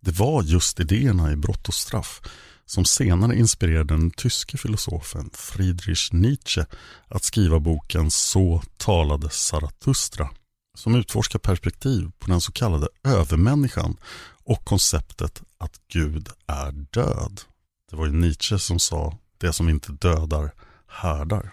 [0.00, 2.20] Det var just idéerna i brott och straff
[2.66, 6.66] som senare inspirerade den tyske filosofen Friedrich Nietzsche
[7.08, 10.30] att skriva boken Så talade Zarathustra
[10.78, 13.96] som utforskar perspektiv på den så kallade övermänniskan
[14.48, 17.40] och konceptet att Gud är död.
[17.90, 20.54] Det var ju Nietzsche som sa det som inte dödar
[20.88, 21.52] härdar.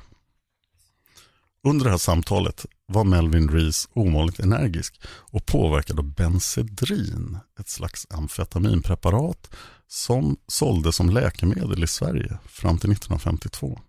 [1.63, 8.07] Under det här samtalet var Melvin Rees ovanligt energisk och påverkad av Benzedrin, ett slags
[8.09, 9.55] amfetaminpreparat
[9.87, 13.79] som såldes som läkemedel i Sverige fram till 1952.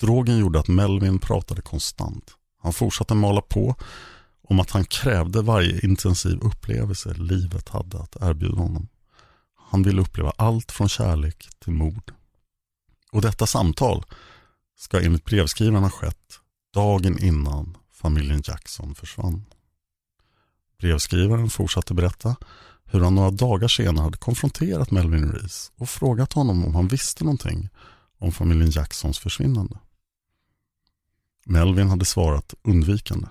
[0.00, 2.30] Drogen gjorde att Melvin pratade konstant.
[2.62, 3.76] Han fortsatte mala på
[4.48, 8.88] om att han krävde varje intensiv upplevelse livet hade att erbjuda honom.
[9.70, 12.12] Han ville uppleva allt från kärlek till mord.
[13.12, 14.04] Och detta samtal
[14.76, 16.40] ska enligt brevskrivaren ha skett
[16.74, 19.44] dagen innan familjen Jackson försvann.
[20.78, 22.36] Brevskrivaren fortsatte berätta
[22.84, 27.24] hur han några dagar senare hade konfronterat Melvin Reese och frågat honom om han visste
[27.24, 27.68] någonting
[28.18, 29.78] om familjen Jacksons försvinnande.
[31.46, 33.26] Melvin hade svarat undvikande.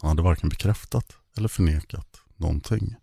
[0.00, 2.96] Han hade varken bekräftat eller förnekat någonting.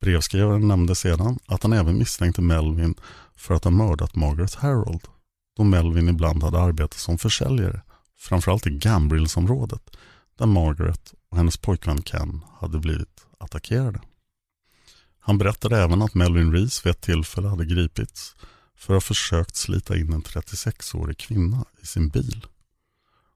[0.00, 2.94] Brevskrivaren nämnde sedan att han även misstänkte Melvin
[3.36, 5.08] för att ha mördat Margaret Harold
[5.56, 7.82] då Melvin ibland hade arbetat som försäljare
[8.18, 9.96] framförallt i Gambrillsområdet
[10.38, 14.00] där Margaret och hennes pojkvän Ken hade blivit attackerade.
[15.18, 18.34] Han berättade även att Melvin Reese vid ett tillfälle hade gripits
[18.76, 22.46] för att ha försökt slita in en 36-årig kvinna i sin bil.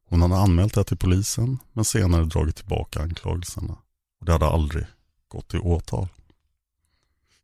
[0.08, 3.78] Hon hade anmält det till polisen men senare dragit tillbaka anklagelserna
[4.20, 4.86] och det hade aldrig
[5.28, 6.08] gått till åtal.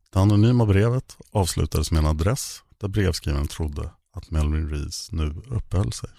[0.09, 5.93] Det anonyma brevet avslutades med en adress där brevskrivaren trodde att Melvin Rees nu uppehöll
[5.93, 6.09] sig.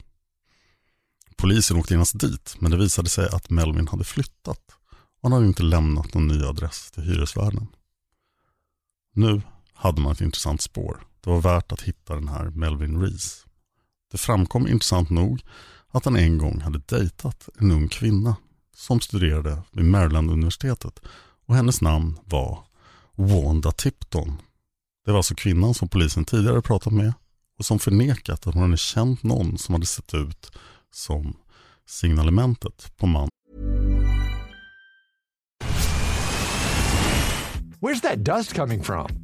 [1.37, 4.61] Polisen åkte genast dit men det visade sig att Melvin hade flyttat
[5.21, 7.67] och han hade inte lämnat någon ny adress till hyresvärden.
[9.13, 9.43] Nu
[9.75, 11.07] hade man ett intressant spår.
[11.21, 13.47] Det var värt att hitta den här Melvin Rees.
[14.11, 15.43] Det framkom intressant nog
[15.95, 18.37] att han en gång hade dejtat en ung kvinna
[18.77, 21.01] som studerade vid Maryland-universitetet
[21.47, 22.59] och hennes namn var
[23.15, 24.43] Wanda Tipton.
[25.05, 27.13] Det var alltså kvinnan som polisen tidigare pratat med
[27.59, 30.53] och som förnekat att hon hade känt någon som hade sett ut
[30.91, 31.37] som
[31.87, 33.29] signalementet på man.
[37.81, 39.24] Where's that dust coming from?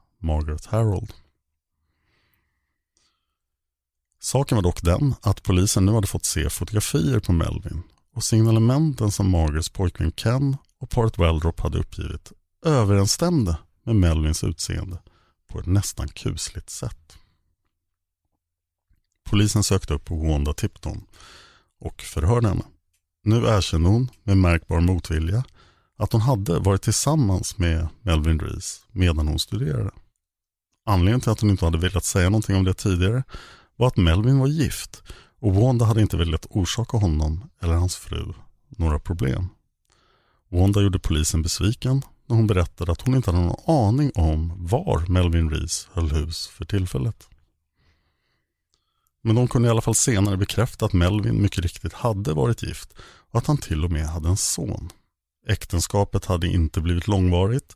[0.21, 1.13] Margaret Harold.
[4.19, 9.11] Saken var dock den att polisen nu hade fått se fotografier på Melvin och signalementen
[9.11, 12.31] som Margarets pojkvän Ken och paret Weldrop hade uppgivit
[12.65, 15.01] överensstämde med Melvins utseende
[15.47, 17.17] på ett nästan kusligt sätt.
[19.23, 21.03] Polisen sökte upp Wanda Tipton
[21.79, 22.63] och förhörde henne.
[23.23, 25.43] Nu erkände hon med märkbar motvilja
[25.97, 29.91] att hon hade varit tillsammans med Melvin Rees medan hon studerade.
[30.85, 33.23] Anledningen till att hon inte hade velat säga någonting om det tidigare
[33.75, 35.03] var att Melvin var gift
[35.39, 38.33] och Wanda hade inte velat orsaka honom eller hans fru
[38.67, 39.47] några problem.
[40.49, 45.05] Wanda gjorde polisen besviken när hon berättade att hon inte hade någon aning om var
[45.07, 47.27] Melvin Reese höll hus för tillfället.
[49.23, 52.93] Men de kunde i alla fall senare bekräfta att Melvin mycket riktigt hade varit gift
[53.31, 54.89] och att han till och med hade en son.
[55.47, 57.75] Äktenskapet hade inte blivit långvarigt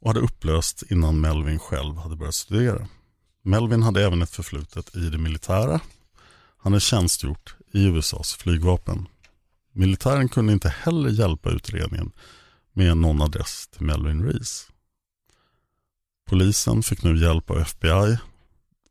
[0.00, 2.88] och hade upplösts innan Melvin själv hade börjat studera.
[3.42, 5.80] Melvin hade även ett förflutet i det militära.
[6.58, 9.08] Han hade tjänstgjort i USAs flygvapen.
[9.72, 12.12] Militären kunde inte heller hjälpa utredningen
[12.72, 14.68] med någon adress till Melvin Reese.
[16.28, 18.18] Polisen fick nu hjälp av FBI.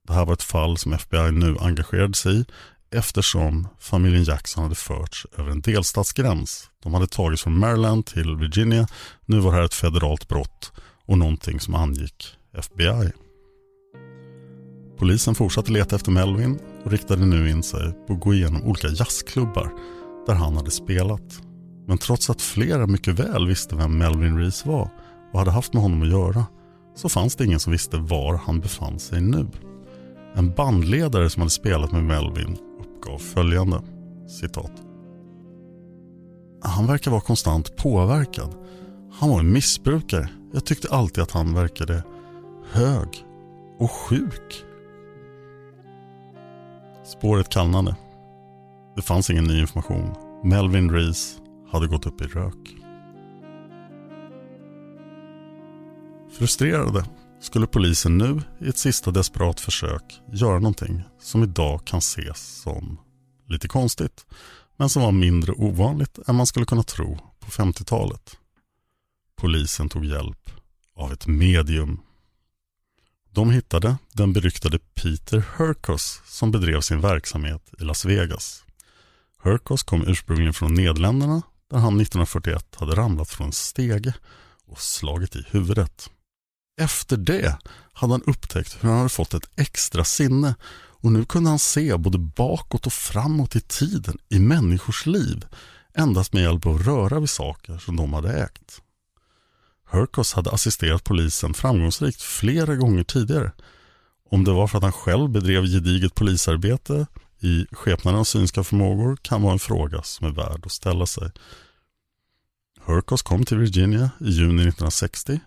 [0.08, 2.46] Det här var ett fall som FBI nu engagerade sig i
[2.92, 6.70] eftersom familjen Jackson hade förts över en delstatsgräns.
[6.84, 8.88] De hade tagits från Maryland till Virginia.
[9.26, 10.72] Nu var det här ett federalt brott
[11.06, 13.12] och någonting som angick FBI.
[14.98, 18.88] Polisen fortsatte leta efter Melvin och riktade nu in sig på att gå igenom olika
[18.88, 19.72] jazzklubbar
[20.28, 21.42] där han hade spelat.
[21.88, 24.90] Men trots att flera mycket väl visste vem Melvin Reese var
[25.34, 26.46] och hade haft med honom att göra
[26.96, 29.48] så fanns det ingen som visste var han befann sig nu.
[30.36, 33.82] En bandledare som hade spelat med Melvin uppgav följande
[34.40, 34.72] citat.
[36.64, 38.56] Han verkar vara konstant påverkad.
[39.12, 40.30] Han var en missbrukare.
[40.56, 42.04] Jag tyckte alltid att han verkade
[42.72, 43.26] hög
[43.80, 44.64] och sjuk.
[47.06, 47.96] Spåret kallnade.
[48.96, 50.16] Det fanns ingen ny information.
[50.44, 51.38] Melvin Reese
[51.72, 52.76] hade gått upp i rök.
[56.38, 57.06] Frustrerade
[57.40, 63.00] skulle polisen nu i ett sista desperat försök göra någonting som idag kan ses som
[63.48, 64.26] lite konstigt
[64.78, 68.38] men som var mindre ovanligt än man skulle kunna tro på 50-talet.
[69.46, 70.52] Polisen tog hjälp
[70.96, 72.00] av ett medium.
[73.32, 78.64] De hittade den beryktade Peter Herkos som bedrev sin verksamhet i Las Vegas.
[79.44, 84.14] Herkos kom ursprungligen från Nederländerna där han 1941 hade ramlat från en stege
[84.66, 86.10] och slagit i huvudet.
[86.82, 87.58] Efter det
[87.94, 91.98] hade han upptäckt hur han hade fått ett extra sinne och nu kunde han se
[91.98, 95.46] både bakåt och framåt i tiden i människors liv
[95.94, 98.82] endast med hjälp av att röra vid saker som de hade ägt.
[99.96, 103.52] Herkos hade assisterat polisen framgångsrikt flera gånger tidigare.
[104.30, 107.08] Om det var för att han själv bedrev gediget polisarbete
[107.40, 111.32] i skepnaden av synska förmågor kan vara en fråga som är värd att ställa sig.
[112.88, 115.40] Herkos kom till Virginia i juni 1960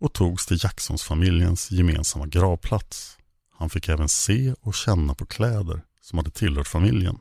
[0.00, 3.18] och togs till Jacksons familjens gemensamma gravplats.
[3.58, 7.18] Han fick även se och känna på kläder som hade tillhört familjen.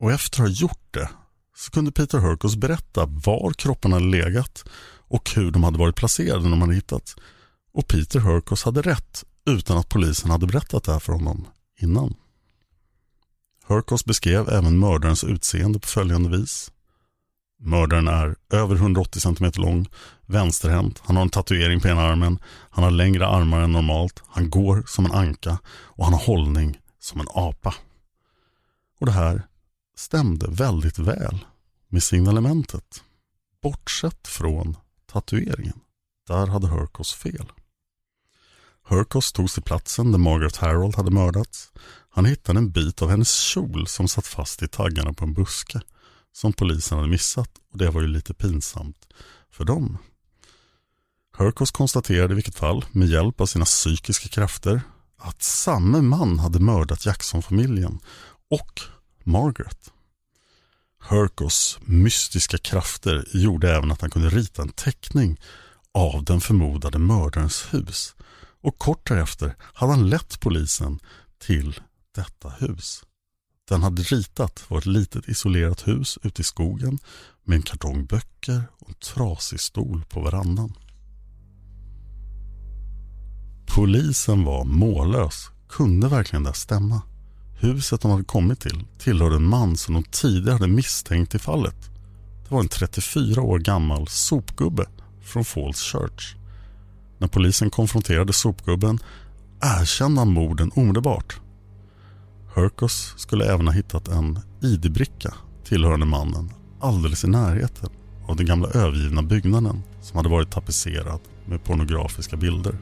[0.00, 1.08] Och efter att ha gjort det
[1.56, 4.64] så kunde Peter Herkos berätta var kropparna hade legat
[5.08, 7.16] och hur de hade varit placerade när de hade hittats.
[7.72, 11.46] Och Peter Herkos hade rätt utan att polisen hade berättat det här för honom
[11.80, 12.14] innan.
[13.68, 16.70] Herkos beskrev även mördarens utseende på följande vis.
[17.58, 19.86] Mördaren är över 180 cm lång,
[20.26, 22.38] vänsterhänt, han har en tatuering på ena armen,
[22.70, 26.78] han har längre armar än normalt, han går som en anka och han har hållning
[26.98, 27.74] som en apa.
[29.00, 29.42] Och det här
[29.96, 31.44] stämde väldigt väl
[31.88, 33.02] med signalementet.
[33.62, 34.76] Bortsett från
[35.20, 35.80] tatueringen.
[36.28, 37.52] Där hade Herkos fel.
[38.88, 41.72] Herkos tog till platsen där Margaret Harold hade mördats.
[42.10, 45.80] Han hittade en bit av hennes kjol som satt fast i taggarna på en buske
[46.32, 49.06] som polisen hade missat och det var ju lite pinsamt
[49.50, 49.98] för dem.
[51.38, 54.80] Herkos konstaterade i vilket fall med hjälp av sina psykiska krafter
[55.16, 58.00] att samme man hade mördat Jackson-familjen
[58.50, 58.80] och
[59.24, 59.92] Margaret.
[61.08, 65.40] Hercos mystiska krafter gjorde även att han kunde rita en teckning
[65.94, 68.14] av den förmodade mördarens hus
[68.62, 70.98] och kort därefter hade han lett polisen
[71.38, 71.80] till
[72.14, 73.04] detta hus.
[73.68, 76.98] Den hade ritat var ett litet isolerat hus ute i skogen
[77.44, 80.72] med en kartong böcker och en trasig stol på verandan.
[83.66, 85.50] Polisen var mållös.
[85.68, 87.02] Kunde verkligen det stämma?
[87.58, 91.90] Huset de hade kommit till tillhörde en man som de tidigare hade misstänkt i fallet.
[92.42, 94.86] Det var en 34 år gammal sopgubbe
[95.22, 96.34] från Falls Church.
[97.18, 98.98] När polisen konfronterade sopgubben
[99.60, 101.40] erkände han morden omedelbart.
[102.54, 107.90] Hercos skulle även ha hittat en ID-bricka tillhörande mannen alldeles i närheten
[108.26, 112.78] av den gamla övergivna byggnaden som hade varit tapetserad med pornografiska bilder.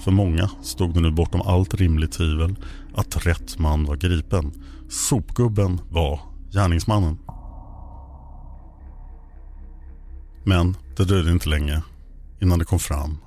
[0.00, 2.56] För många stod det nu bortom allt rimligt tvivel
[2.94, 4.64] att rätt man var gripen.
[4.88, 6.20] Sopgubben var
[6.52, 7.18] gärningsmannen.
[10.44, 11.82] Men det dröjde inte länge
[12.40, 13.18] innan det kom fram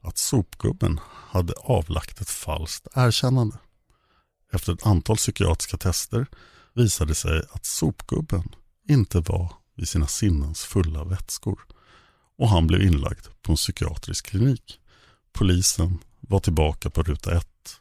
[0.00, 3.56] att sopgubben hade avlagt ett falskt erkännande.
[4.52, 6.26] Efter ett antal psykiatriska tester
[6.74, 8.54] visade det sig att sopgubben
[8.88, 11.60] inte var vid sina sinnens fulla vätskor
[12.38, 14.80] och han blev inlagd på en psykiatrisk klinik.
[15.32, 17.80] Polisen var tillbaka på ruta ett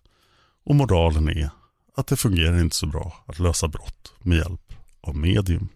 [0.65, 1.49] och moralen är
[1.95, 5.67] att det fungerar inte så bra att lösa brott med hjälp av medium.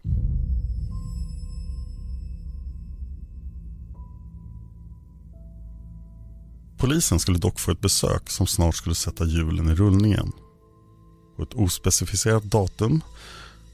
[6.77, 10.31] Polisen skulle dock få ett besök som snart skulle sätta hjulen i rullningen.
[11.35, 13.01] På ett ospecificerat datum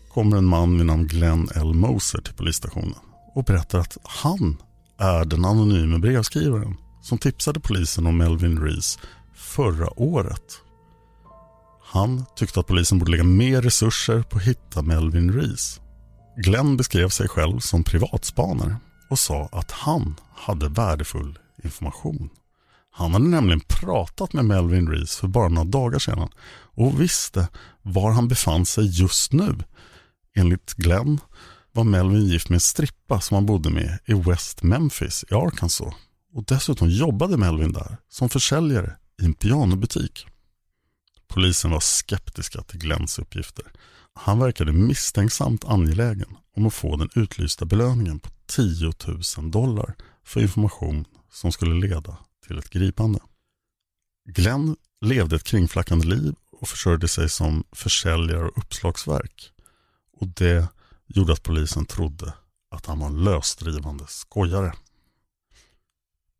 [0.09, 1.73] kommer en man vid namn Glenn L.
[1.73, 2.95] Moser till polisstationen
[3.35, 4.57] och berättar att han
[4.97, 8.99] är den anonyme brevskrivaren som tipsade polisen om Melvin Reese
[9.35, 10.61] förra året.
[11.83, 15.81] Han tyckte att polisen borde lägga mer resurser på att hitta Melvin Reese.
[16.37, 18.75] Glenn beskrev sig själv som privatspanare
[19.09, 22.29] och sa att han hade värdefull information.
[22.91, 26.29] Han hade nämligen pratat med Melvin Reese för bara några dagar sedan
[26.75, 27.47] och visste
[27.81, 29.55] var han befann sig just nu.
[30.35, 31.19] Enligt Glenn
[31.71, 35.93] var Melvin gift med en strippa som han bodde med i West Memphis i Arkansas.
[36.33, 40.27] Och dessutom jobbade Melvin där som försäljare i en pianobutik.
[41.27, 43.65] Polisen var skeptiska till Glenns uppgifter.
[44.13, 48.91] Han verkade misstänksamt angelägen om att få den utlysta belöningen på 10
[49.37, 52.17] 000 dollar för information som skulle leda
[52.47, 53.19] till ett gripande.
[54.29, 59.51] Glenn levde ett kringflackande liv och försörjde sig som försäljare och uppslagsverk.
[60.17, 60.67] Och det
[61.07, 62.33] gjorde att polisen trodde
[62.71, 64.73] att han var en lösdrivande skojare.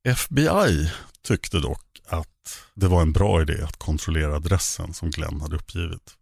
[0.03, 5.55] FBI tyckte dock att det var en bra idé att kontrollera adressen som Glenn hade
[5.55, 6.17] uppgivit.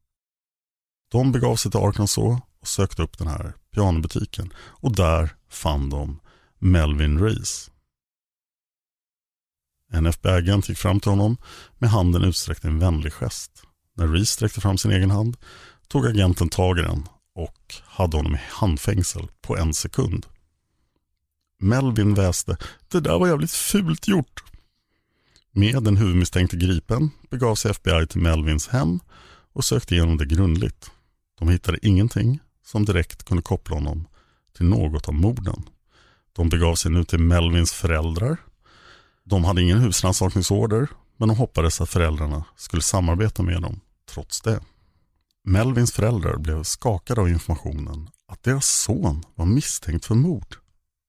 [1.11, 6.19] De begav sig till Arkansas och sökte upp den här pianobutiken och där fann de
[6.57, 7.71] Melvin Reese.
[9.91, 11.37] En FBI-agent gick fram till honom
[11.77, 13.63] med handen utsträckt i en vänlig gest.
[13.93, 15.37] När Reese sträckte fram sin egen hand
[15.87, 20.25] tog agenten tag i den och hade honom i handfängsel på en sekund.
[21.59, 22.57] Melvin väste.
[22.87, 24.43] Det där var jävligt fult gjort.
[25.51, 28.99] Med den huvudmisstänkte gripen begav sig FBI till Melvins hem
[29.53, 30.91] och sökte igenom det grundligt.
[31.39, 34.07] De hittade ingenting som direkt kunde koppla honom
[34.57, 35.63] till något av morden.
[36.33, 38.37] De begav sig nu till Melvins föräldrar.
[39.23, 44.59] De hade ingen husrannsakningsorder men de hoppades att föräldrarna skulle samarbeta med dem trots det.
[45.43, 50.55] Melvins föräldrar blev skakade av informationen att deras son var misstänkt för mord.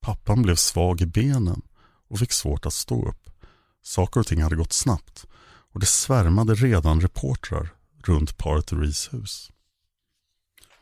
[0.01, 1.63] Pappan blev svag i benen
[2.09, 3.31] och fick svårt att stå upp.
[3.83, 5.27] Saker och ting hade gått snabbt
[5.73, 7.69] och det svärmade redan reportrar
[8.05, 9.51] runt paret Rees hus.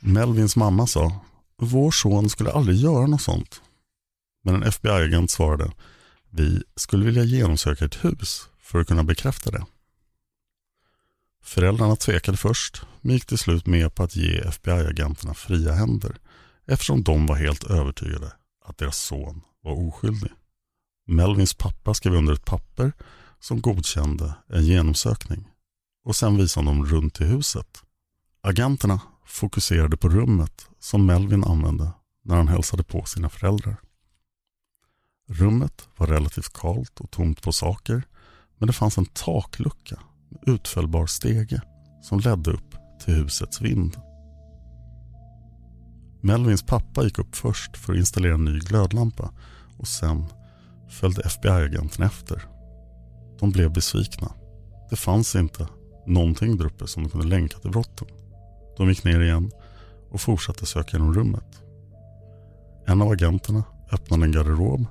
[0.00, 1.20] Melvins mamma sa
[1.56, 3.62] Vår son skulle aldrig göra något sånt.
[4.44, 5.72] Men en FBI-agent svarade
[6.30, 9.66] Vi skulle vilja genomsöka ett hus för att kunna bekräfta det.
[11.42, 16.16] Föräldrarna tvekade först men gick till slut med på att ge FBI-agenterna fria händer
[16.66, 18.32] eftersom de var helt övertygade
[18.68, 20.30] att deras son var oskyldig.
[21.06, 22.92] Melvins pappa skrev under ett papper
[23.40, 25.48] som godkände en genomsökning
[26.04, 27.82] och sen visade de runt i huset.
[28.40, 31.90] Agenterna fokuserade på rummet som Melvin använde
[32.24, 33.76] när han hälsade på sina föräldrar.
[35.28, 38.02] Rummet var relativt kalt och tomt på saker
[38.58, 41.60] men det fanns en taklucka med utfällbar stege
[42.02, 44.07] som ledde upp till husets vind.
[46.20, 49.30] Melvins pappa gick upp först för att installera en ny glödlampa
[49.78, 50.24] och sen
[50.88, 52.42] följde FBI-agenten efter.
[53.40, 54.32] De blev besvikna.
[54.90, 55.68] Det fanns inte
[56.06, 58.08] någonting där uppe som de kunde länka till brotten.
[58.76, 59.50] De gick ner igen
[60.10, 61.62] och fortsatte söka genom rummet.
[62.86, 64.86] En av agenterna öppnade en garderob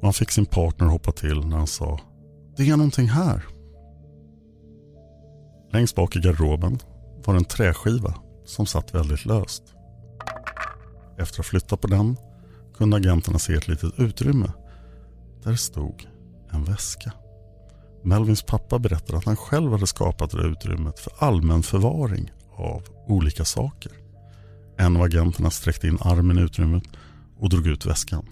[0.00, 2.00] och han fick sin partner hoppa till när han sa
[2.56, 3.44] Det är någonting här.
[5.72, 6.78] Längst bak i garderoben
[7.24, 8.14] var en träskiva
[8.50, 9.62] som satt väldigt löst.
[11.18, 12.16] Efter att ha flyttat på den
[12.76, 14.52] kunde agenterna se ett litet utrymme
[15.42, 16.08] där stod
[16.50, 17.12] en väska.
[18.02, 23.44] Melvins pappa berättade att han själv hade skapat det utrymmet för allmän förvaring av olika
[23.44, 23.92] saker.
[24.78, 26.84] En av agenterna sträckte in armen i utrymmet
[27.38, 28.26] och drog ut väskan.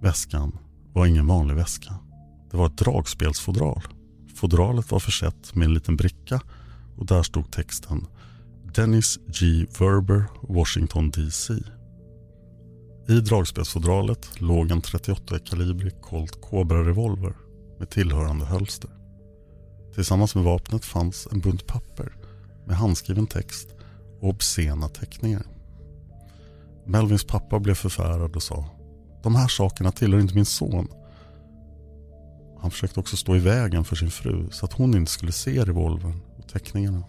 [0.00, 0.58] Väskan
[0.92, 1.94] var ingen vanlig väska.
[2.50, 3.82] Det var ett dragspelsfodral.
[4.36, 6.40] Fodralet var försett med en liten bricka
[6.96, 8.06] och där stod texten
[8.76, 9.66] Dennis G.
[9.78, 11.54] Verber, Washington DC.
[13.08, 17.36] I dragspelsfodralet låg en 38 kalibrig Colt Cobra revolver
[17.78, 18.90] med tillhörande hölster.
[19.94, 22.16] Tillsammans med vapnet fanns en bunt papper
[22.66, 23.68] med handskriven text
[24.20, 25.46] och obscena teckningar.
[26.86, 28.64] Melvins pappa blev förfärad och sa
[29.22, 30.88] De här sakerna tillhör inte min son.
[32.60, 35.64] Han försökte också stå i vägen för sin fru så att hon inte skulle se
[35.64, 37.02] revolvern och teckningarna.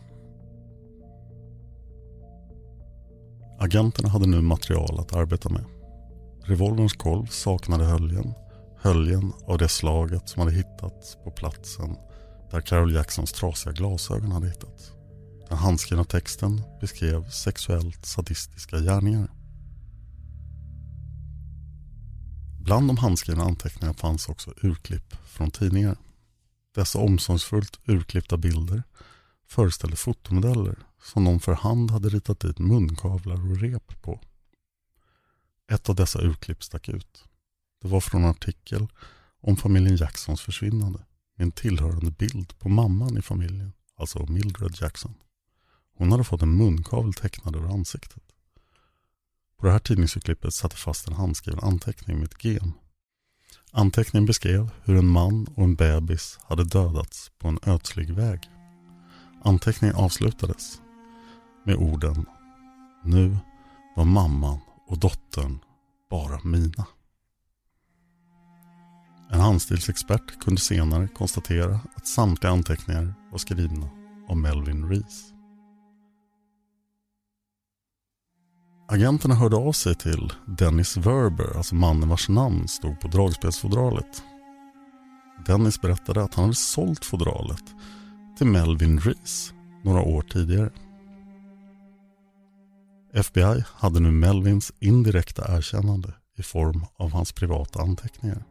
[3.60, 5.66] Agenterna hade nu material att arbeta med.
[6.44, 8.34] Revolverns kolv saknade höljen.
[8.82, 11.96] Höljen av det slaget som hade hittats på platsen
[12.52, 14.92] där Carol Jacksons trasiga glasögon hade hittats.
[15.50, 19.32] Den handskrivna texten beskrev sexuellt sadistiska gärningar.
[22.60, 25.98] Bland de handskrivna anteckningarna fanns också urklipp från tidningar.
[26.76, 28.84] Dessa omsorgsfullt urklippta bilder
[29.48, 34.20] föreställde fotomodeller som någon för hand hade ritat dit munkavlar och rep på.
[35.72, 37.24] Ett av dessa urklipp stack ut.
[37.82, 38.88] Det var från en artikel
[39.42, 41.00] om familjen Jacksons försvinnande
[41.38, 45.14] med en tillhörande bild på mamman i familjen, alltså Mildred Jackson.
[45.98, 48.24] Hon hade fått en munkavel tecknad över ansiktet.
[49.60, 52.74] På det här tidningsurklippet satte fast en handskriven anteckning med ett gen.
[53.72, 58.40] Anteckningen beskrev hur en man och en bebis hade dödats på en ödslig väg.
[59.44, 60.82] Anteckningen avslutades
[61.68, 62.26] med orden
[63.04, 63.38] Nu
[63.96, 65.60] var mamman och dottern
[66.10, 66.86] bara mina.
[69.32, 73.90] En handstilsexpert kunde senare konstatera att samtliga anteckningar var skrivna
[74.30, 75.34] av Melvin Reese.
[78.90, 84.24] Agenterna hörde av sig till Dennis Verber, alltså mannen vars namn stod på dragspelsfodralet.
[85.46, 87.64] Dennis berättade att han hade sålt fodralet
[88.38, 89.54] till Melvin Reese
[89.84, 90.72] några år tidigare.
[93.18, 98.44] FBI hade nu Melvins indirekta erkännande i form av hans privata anteckningar.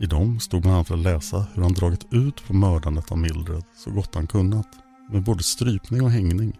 [0.00, 3.64] I dem stod bland annat att läsa hur han dragit ut på mördandet av Mildred
[3.76, 4.68] så gott han kunnat
[5.10, 6.58] med både strypning och hängning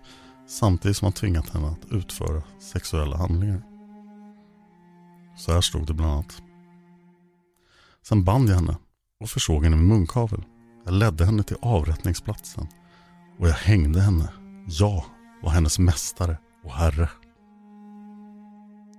[0.49, 2.43] samtidigt som han tvingat henne att utföra
[2.73, 3.63] sexuella handlingar.
[5.37, 6.43] Så här stod det bland annat.
[8.09, 8.77] Sen band jag henne
[9.21, 10.45] och försåg henne med munkavel.
[10.85, 12.67] Jag ledde henne till avrättningsplatsen
[13.39, 14.33] och jag hängde henne.
[14.67, 15.05] Jag
[15.43, 17.09] var hennes mästare och herre.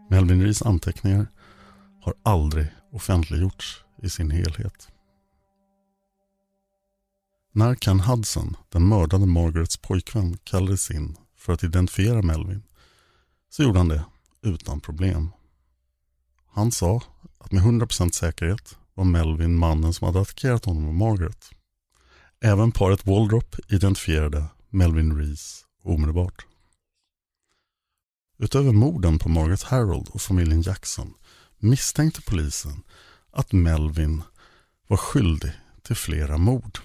[0.09, 1.28] Melvin Rees anteckningar
[2.01, 4.88] har aldrig offentliggjorts i sin helhet.
[7.53, 12.64] När Ken Hudson, den mördade Margarets pojkvän, kallades in för att identifiera Melvin
[13.49, 14.05] så gjorde han det
[14.41, 15.30] utan problem.
[16.53, 17.01] Han sa
[17.38, 21.49] att med 100% säkerhet var Melvin mannen som hade attackerat honom och Margaret.
[22.41, 26.45] Även paret Waldrop identifierade Melvin Rees omedelbart.
[28.44, 31.14] Utöver morden på Margaret Harold och familjen Jackson
[31.60, 32.84] misstänkte polisen
[33.32, 34.24] att Melvin
[34.88, 35.52] var skyldig
[35.84, 36.80] till flera mord.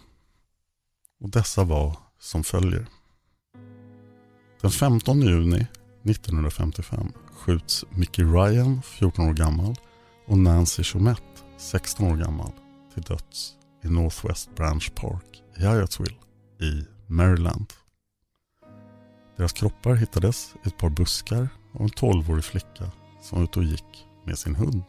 [1.20, 2.86] Och dessa var som följer.
[4.60, 5.66] Den 15 juni
[6.04, 9.74] 1955 skjuts Mickey Ryan, 14 år gammal,
[10.26, 12.52] och Nancy Chomette, 16 år gammal,
[12.94, 13.52] till döds
[13.84, 16.16] i Northwest Branch Park i Hyattsville
[16.60, 17.72] i Maryland.
[19.36, 22.90] Deras kroppar hittades i ett par buskar av en 12-årig flicka
[23.22, 24.84] som var ute och gick med sin hund.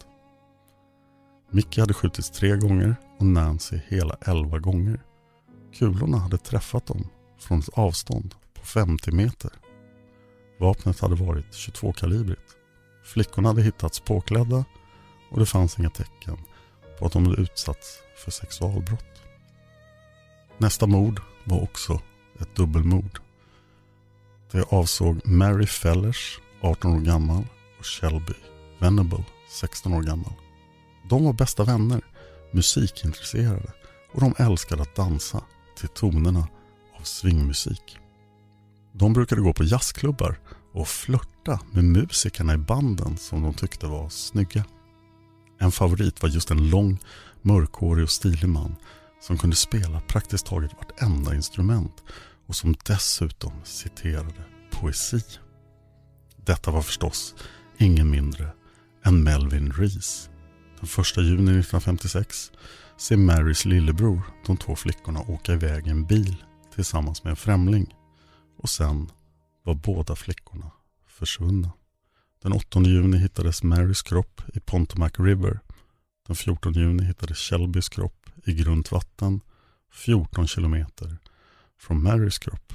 [1.49, 5.01] Mickey hade skjutits tre gånger och Nancy hela 11 gånger.
[5.73, 7.07] Kulorna hade träffat dem
[7.39, 9.51] från ett avstånd på 50 meter.
[10.59, 12.55] Vapnet hade varit 22-kalibrigt.
[13.03, 14.65] Flickorna hade hittats påklädda
[15.31, 16.37] och det fanns inga tecken
[16.99, 19.21] på att de hade utsatts för sexualbrott.
[20.57, 22.01] Nästa mord var också
[22.39, 23.19] ett dubbelmord.
[24.51, 27.43] Det avsåg Mary Fellers, 18 år gammal,
[27.79, 28.33] och Shelby
[28.79, 30.33] Venable, 16 år gammal.
[31.09, 32.01] De var bästa vänner,
[32.51, 33.73] musikintresserade
[34.13, 35.43] och de älskade att dansa
[35.77, 36.47] till tonerna
[36.99, 37.97] av swingmusik.
[38.93, 40.39] De brukade gå på jazzklubbar
[40.73, 44.63] och flörta med musikerna i banden som de tyckte var snygga.
[45.59, 46.99] En favorit var just en lång,
[47.41, 48.75] mörkhårig och stilig man
[49.21, 52.03] som kunde spela praktiskt taget vartenda instrument
[52.47, 55.21] och som dessutom citerade poesi.
[56.35, 57.35] Detta var förstås
[57.77, 58.49] ingen mindre
[59.03, 60.29] än Melvin Reese.
[60.79, 62.51] Den 1 juni 1956
[62.97, 66.43] ser Marys lillebror de två flickorna åka iväg i en bil
[66.75, 67.95] tillsammans med en främling
[68.57, 69.11] och sen
[69.63, 70.71] var båda flickorna
[71.07, 71.71] försvunna.
[72.43, 75.59] Den 8 juni hittades Marys kropp i Pontomac River.
[76.27, 79.41] Den 14 juni hittades Shelbys kropp i grunt vatten
[79.91, 81.17] 14 kilometer
[81.79, 82.73] från Marys kropp.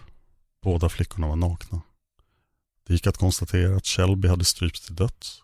[0.62, 1.82] Båda flickorna var nakna.
[2.86, 5.42] Det gick att konstatera att Shelby hade strypts till döds.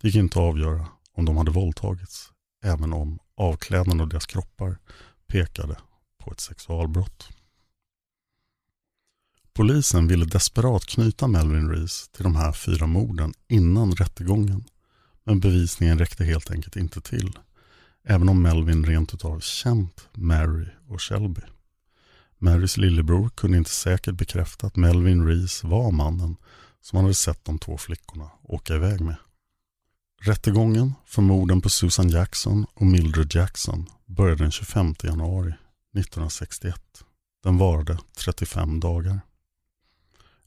[0.00, 2.32] Det gick inte att avgöra om de hade våldtagits,
[2.64, 4.78] även om avklädnaden och deras kroppar
[5.26, 5.76] pekade
[6.18, 7.28] på ett sexualbrott.
[9.54, 14.64] Polisen ville desperat knyta Melvin Reese till de här fyra morden innan rättegången.
[15.24, 17.38] Men bevisningen räckte helt enkelt inte till.
[18.04, 21.40] Även om Melvin rent utav känt Mary och Shelby.
[22.42, 26.36] Marys lillebror kunde inte säkert bekräfta att Melvin Rees var mannen
[26.80, 29.16] som han hade sett de två flickorna åka iväg med.
[30.22, 35.48] Rättegången för morden på Susan Jackson och Mildred Jackson började den 25 januari
[35.98, 37.04] 1961.
[37.42, 39.20] Den varade 35 dagar.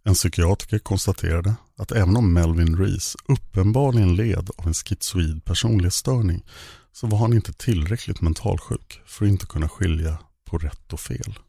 [0.03, 6.45] En psykiatriker konstaterade att även om Melvin Rees uppenbarligen led av en schizoid personlighetsstörning
[6.91, 11.39] så var han inte tillräckligt mentalsjuk för att inte kunna skilja på rätt och fel.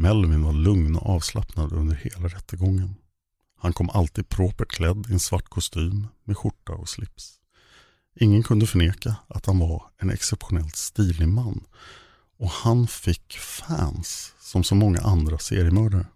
[0.00, 2.94] Melvin var lugn och avslappnad under hela rättegången.
[3.58, 7.38] Han kom alltid propert klädd i en svart kostym med skjorta och slips.
[8.20, 11.64] Ingen kunde förneka att han var en exceptionellt stilig man
[12.38, 16.06] och han fick fans som så många andra seriemördare.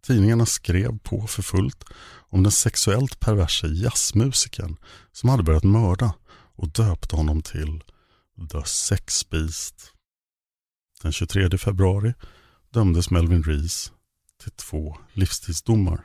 [0.00, 1.84] Tidningarna skrev på för fullt
[2.28, 4.76] om den sexuellt perverse jazzmusikern
[5.12, 7.82] som hade börjat mörda och döpte honom till
[8.52, 9.92] The Sex Beast.
[11.02, 12.14] Den 23 februari
[12.70, 13.92] dömdes Melvin Reese
[14.42, 16.04] till två livstidsdomar.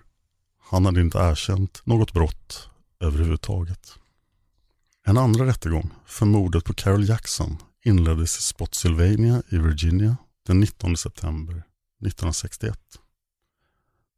[0.59, 3.97] Han hade inte erkänt något brott överhuvudtaget.
[5.05, 10.97] En andra rättegång för mordet på Carol Jackson inleddes i Spotsylvania i Virginia den 19
[10.97, 12.79] september 1961.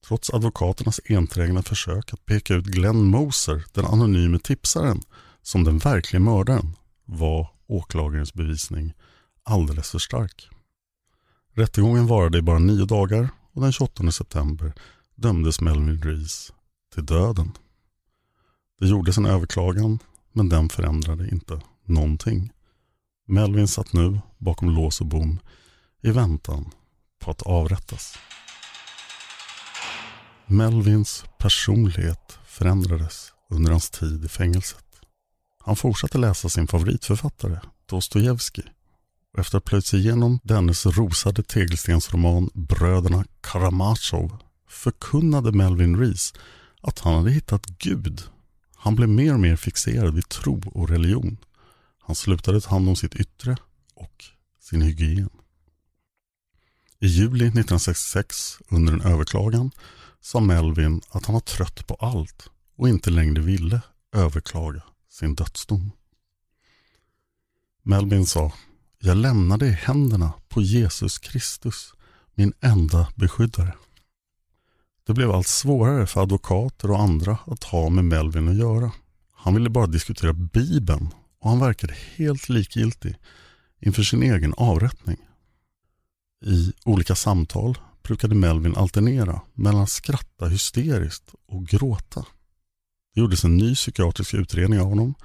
[0.08, 5.02] Trots advokaternas enträgna försök att peka ut Glenn Moser, den anonyme tipsaren,
[5.42, 6.76] som den verkliga mördaren
[7.06, 8.94] var åklagarens bevisning
[9.44, 10.50] alldeles för stark.
[11.56, 14.74] Rättegången varade i bara nio dagar och den 28 september
[15.16, 16.54] dömdes Melvin Rees
[16.94, 17.52] till döden.
[18.80, 20.00] Det gjordes en överklagan
[20.32, 22.52] men den förändrade inte någonting.
[23.28, 25.40] Melvin satt nu bakom lås och bom
[26.02, 26.72] i väntan
[27.20, 28.18] på att avrättas.
[30.46, 34.86] Melvins personlighet förändrades under hans tid i fängelset.
[35.60, 38.74] Han fortsatte läsa sin favoritförfattare Dostojevskij
[39.34, 46.34] och efter att ha plöjt sig igenom dennes rosade tegelstensroman Bröderna Karamazov förkunnade Melvin Rees
[46.82, 48.24] att han hade hittat Gud.
[48.76, 51.38] Han blev mer och mer fixerad vid tro och religion.
[52.00, 53.58] Han slutade ta hand om sitt yttre
[53.94, 54.26] och
[54.60, 55.30] sin hygien.
[57.00, 59.72] I juli 1966, under en överklagan,
[60.22, 63.82] sa Melvin att han var trött på allt och inte längre ville
[64.12, 65.92] överklaga sin dödsdom.
[67.84, 68.52] Melvin sa
[69.06, 71.94] jag lämnar det i händerna på Jesus Kristus,
[72.36, 73.74] min enda beskyddare.
[75.08, 78.92] Det blev allt svårare för advokater och andra att ha med Melvin att göra.
[79.36, 83.16] Han ville bara diskutera Bibeln och han verkade helt likgiltig
[83.80, 85.18] inför sin egen avrättning.
[86.46, 92.26] I olika samtal brukade Melvin alternera mellan att skratta hysteriskt och gråta.
[93.14, 95.16] Det gjordes en ny psykiatrisk utredning av honom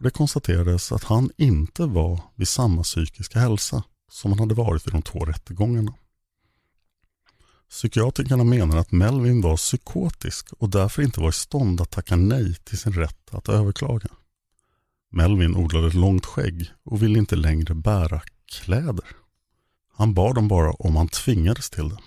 [0.00, 4.86] och det konstaterades att han inte var vid samma psykiska hälsa som han hade varit
[4.86, 5.94] vid de två rättegångarna.
[7.70, 12.54] Psykiatrikerna menar att Melvin var psykotisk och därför inte var i stånd att tacka nej
[12.54, 14.08] till sin rätt att överklaga.
[15.10, 18.22] Melvin odlade ett långt skägg och ville inte längre bära
[18.52, 19.06] kläder.
[19.96, 21.98] Han bad dem bara om han tvingades till det.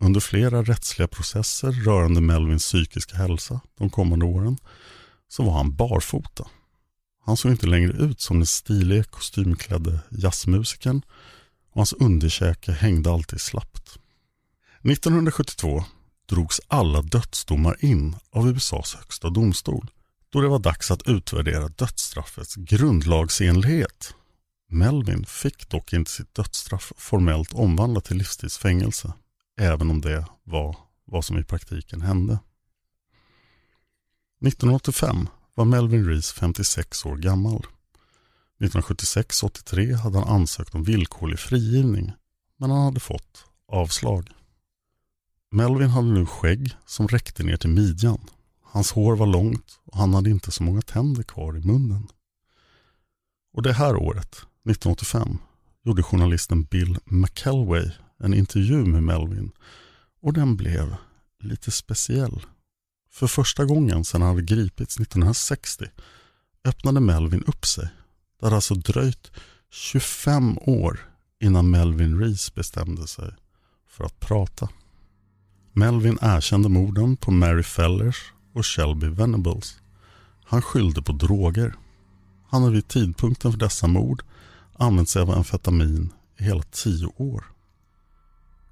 [0.00, 4.58] Under flera rättsliga processer rörande Melvins psykiska hälsa de kommande åren
[5.28, 6.46] så var han barfota.
[7.28, 11.02] Han såg inte längre ut som den stilige kostymklädde jazzmusikern
[11.70, 13.98] och hans underkäke hängde alltid slappt.
[14.82, 15.84] 1972
[16.28, 19.90] drogs alla dödsdomar in av USAs högsta domstol
[20.30, 24.14] då det var dags att utvärdera dödsstraffets grundlagsenlighet.
[24.68, 29.12] Melvin fick dock inte sitt dödsstraff formellt omvandlat till livstidsfängelse,
[29.60, 32.38] även om det var vad som i praktiken hände.
[34.46, 35.28] 1985
[35.58, 37.66] var Melvin Rees 56 år gammal.
[38.60, 42.12] 1976-83 hade han ansökt om villkorlig frigivning,
[42.56, 44.30] men han hade fått avslag.
[45.50, 48.20] Melvin hade nu skägg som räckte ner till midjan.
[48.62, 52.08] Hans hår var långt och han hade inte så många tänder kvar i munnen.
[53.54, 55.38] Och det här året, 1985,
[55.84, 59.50] gjorde journalisten Bill McElway en intervju med Melvin
[60.22, 60.96] och den blev
[61.40, 62.40] lite speciell.
[63.12, 65.84] För första gången sedan han hade gripits 1960
[66.64, 67.88] öppnade Melvin upp sig.
[68.40, 69.30] Det hade alltså dröjt
[69.70, 71.00] 25 år
[71.40, 73.34] innan Melvin Reese bestämde sig
[73.88, 74.68] för att prata.
[75.72, 79.80] Melvin erkände morden på Mary Fellers och Shelby Venables.
[80.44, 81.74] Han skyllde på droger.
[82.48, 84.22] Han hade vid tidpunkten för dessa mord
[84.78, 87.44] använt sig av amfetamin i hela tio år.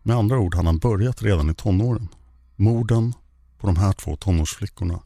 [0.02, 2.08] Med andra ord hade han börjat redan i tonåren.
[2.56, 3.14] Morden
[3.58, 5.02] på de här två tonårsflickorna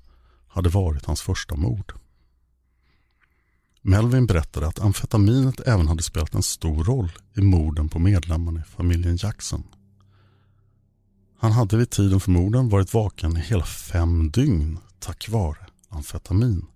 [0.48, 1.92] hade varit hans första mord.
[3.82, 8.62] Melvin berättade att amfetaminet även hade spelat en stor roll i morden på medlemmarna i
[8.62, 9.62] familjen Jackson.
[11.38, 16.66] Han hade vid tiden för morden varit vaken i hela fem dygn tack vare amfetamin.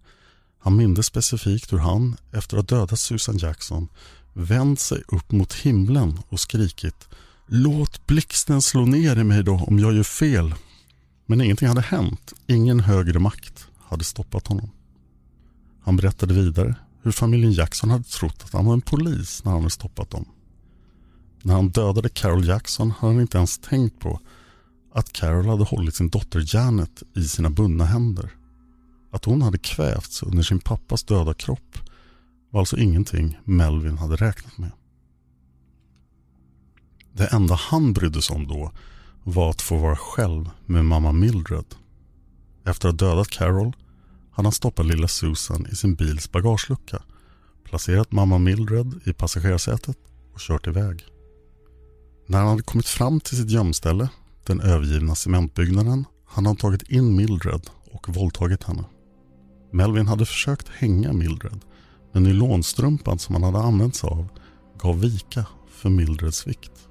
[0.58, 3.88] Han mindes specifikt hur han, efter att ha dödat Susan Jackson,
[4.32, 7.08] vänt sig upp mot himlen och skrikit
[7.46, 10.54] Låt blixten slå ner i mig då om jag gör fel.
[11.26, 12.32] Men ingenting hade hänt.
[12.46, 14.70] Ingen högre makt hade stoppat honom.
[15.82, 19.60] Han berättade vidare hur familjen Jackson hade trott att han var en polis när han
[19.60, 20.24] hade stoppat dem.
[21.42, 24.20] När han dödade Carol Jackson hade han inte ens tänkt på
[24.92, 28.30] att Carol hade hållit sin dotter Janet i sina bundna händer.
[29.10, 31.78] Att hon hade kvävts under sin pappas döda kropp
[32.50, 34.70] var alltså ingenting Melvin hade räknat med.
[37.12, 38.72] Det enda han brydde sig om då
[39.24, 41.64] var att få vara själv med mamma Mildred.
[42.64, 43.76] Efter att ha dödat Carol
[44.30, 47.02] hade han stoppat lilla Susan i sin bils bagagelucka,
[47.64, 49.96] placerat mamma Mildred i passagerarsätet
[50.34, 51.04] och kört iväg.
[52.26, 54.08] När han hade kommit fram till sitt gömställe,
[54.44, 58.84] den övergivna cementbyggnaden, hade han tagit in Mildred och våldtagit henne.
[59.72, 61.60] Melvin hade försökt hänga Mildred,
[62.12, 64.28] men nylonstrumpan som han hade använt sig av
[64.78, 66.84] gav vika för Mildreds vikt.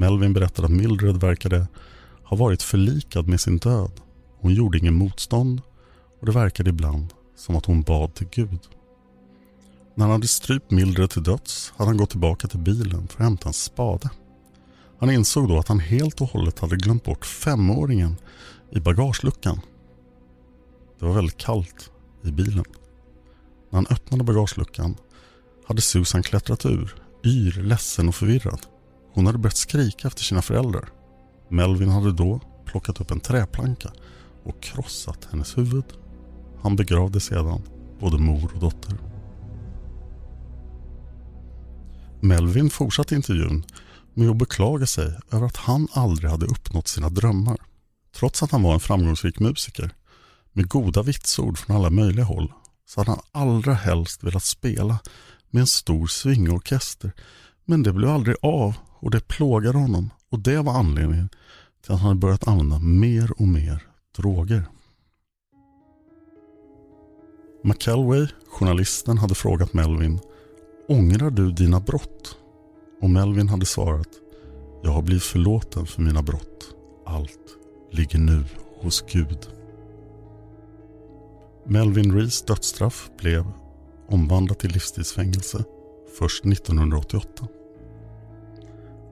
[0.00, 1.66] Melvin berättade att Mildred verkade
[2.24, 3.90] ha varit förlikad med sin död.
[4.40, 5.62] Hon gjorde ingen motstånd
[6.20, 8.60] och det verkade ibland som att hon bad till Gud.
[9.94, 13.28] När han hade strypt Mildred till döds hade han gått tillbaka till bilen för att
[13.28, 14.10] hämta en spade.
[14.98, 18.16] Han insåg då att han helt och hållet hade glömt bort femåringen
[18.70, 19.60] i bagageluckan.
[20.98, 21.90] Det var väldigt kallt
[22.24, 22.64] i bilen.
[23.70, 24.96] När han öppnade bagageluckan
[25.66, 26.94] hade Susan klättrat ur,
[27.24, 28.60] yr, ledsen och förvirrad.
[29.12, 30.88] Hon hade börjat skrika efter sina föräldrar.
[31.48, 33.92] Melvin hade då plockat upp en träplanka
[34.44, 35.84] och krossat hennes huvud.
[36.62, 37.62] Han begravde sedan
[38.00, 38.98] både mor och dotter.
[42.20, 43.64] Melvin fortsatte intervjun
[44.14, 47.56] med att beklaga sig över att han aldrig hade uppnått sina drömmar.
[48.16, 49.94] Trots att han var en framgångsrik musiker
[50.52, 52.52] med goda vitsord från alla möjliga håll
[52.86, 54.98] så hade han allra helst velat spela
[55.50, 57.12] med en stor swingorkester
[57.64, 61.28] men det blev aldrig av och det plågade honom och det var anledningen
[61.84, 63.86] till att han hade börjat använda mer och mer
[64.16, 64.64] droger.
[67.64, 70.20] McElway, journalisten, hade frågat Melvin
[70.88, 72.36] Ångrar du dina brott?
[73.00, 74.08] Och Melvin hade svarat
[74.82, 76.74] Jag har blivit förlåten för mina brott.
[77.06, 77.56] Allt
[77.90, 78.44] ligger nu
[78.80, 79.48] hos Gud.
[81.66, 83.44] Melvin Rees dödsstraff blev
[84.08, 85.64] omvandlat till livstidsfängelse
[86.18, 87.48] först 1988.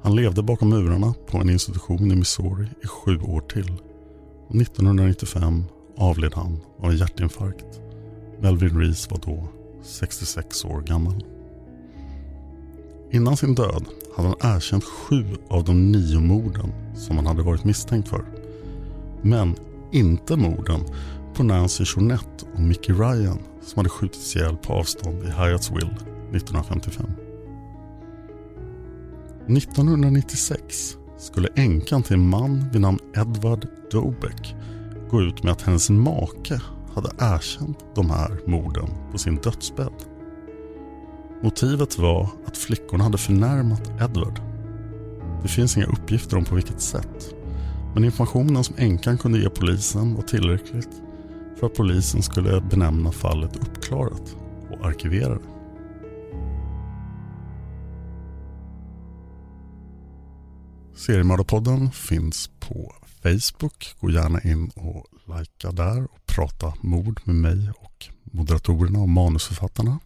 [0.03, 3.73] Han levde bakom murarna på en institution i Missouri i sju år till.
[4.51, 5.65] 1995
[5.97, 7.81] avled han av en hjärtinfarkt.
[8.41, 9.49] Melvin Reese var då
[9.83, 11.25] 66 år gammal.
[13.11, 13.85] Innan sin död
[14.17, 18.25] hade han erkänt sju av de nio morden som han hade varit misstänkt för.
[19.23, 19.57] Men
[19.93, 20.81] inte morden
[21.35, 25.97] på Nancy Jeanette och Mickey Ryan som hade skjutits ihjäl på avstånd i Hyattsville
[26.33, 27.28] 1955.
[29.57, 34.55] 1996 skulle änkan till en man vid namn Edward Dobeck
[35.11, 36.61] gå ut med att hennes make
[36.95, 39.93] hade erkänt de här morden på sin dödsbädd.
[41.43, 44.41] Motivet var att flickorna hade förnärmat Edward.
[45.43, 47.35] Det finns inga uppgifter om på vilket sätt.
[47.95, 51.03] Men informationen som änkan kunde ge polisen var tillräckligt
[51.59, 54.37] för att polisen skulle benämna fallet uppklarat
[54.71, 55.58] och arkivera det.
[60.99, 63.95] Seriemördarpodden finns på Facebook.
[64.01, 69.99] Gå gärna in och likea där och prata mord med mig och moderatorerna och manusförfattarna.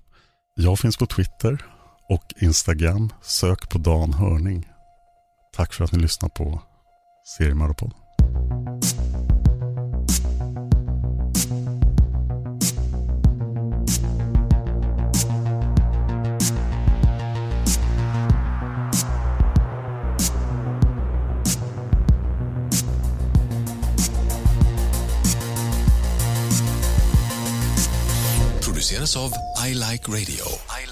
[0.55, 1.65] Jag finns på Twitter
[2.09, 3.13] och Instagram.
[3.23, 4.69] Sök på Dan Hörning.
[5.57, 6.63] Tack för att ni lyssnar på
[7.39, 7.99] Seriemördarpodden.
[29.03, 30.45] of I Like Radio.
[30.71, 30.85] I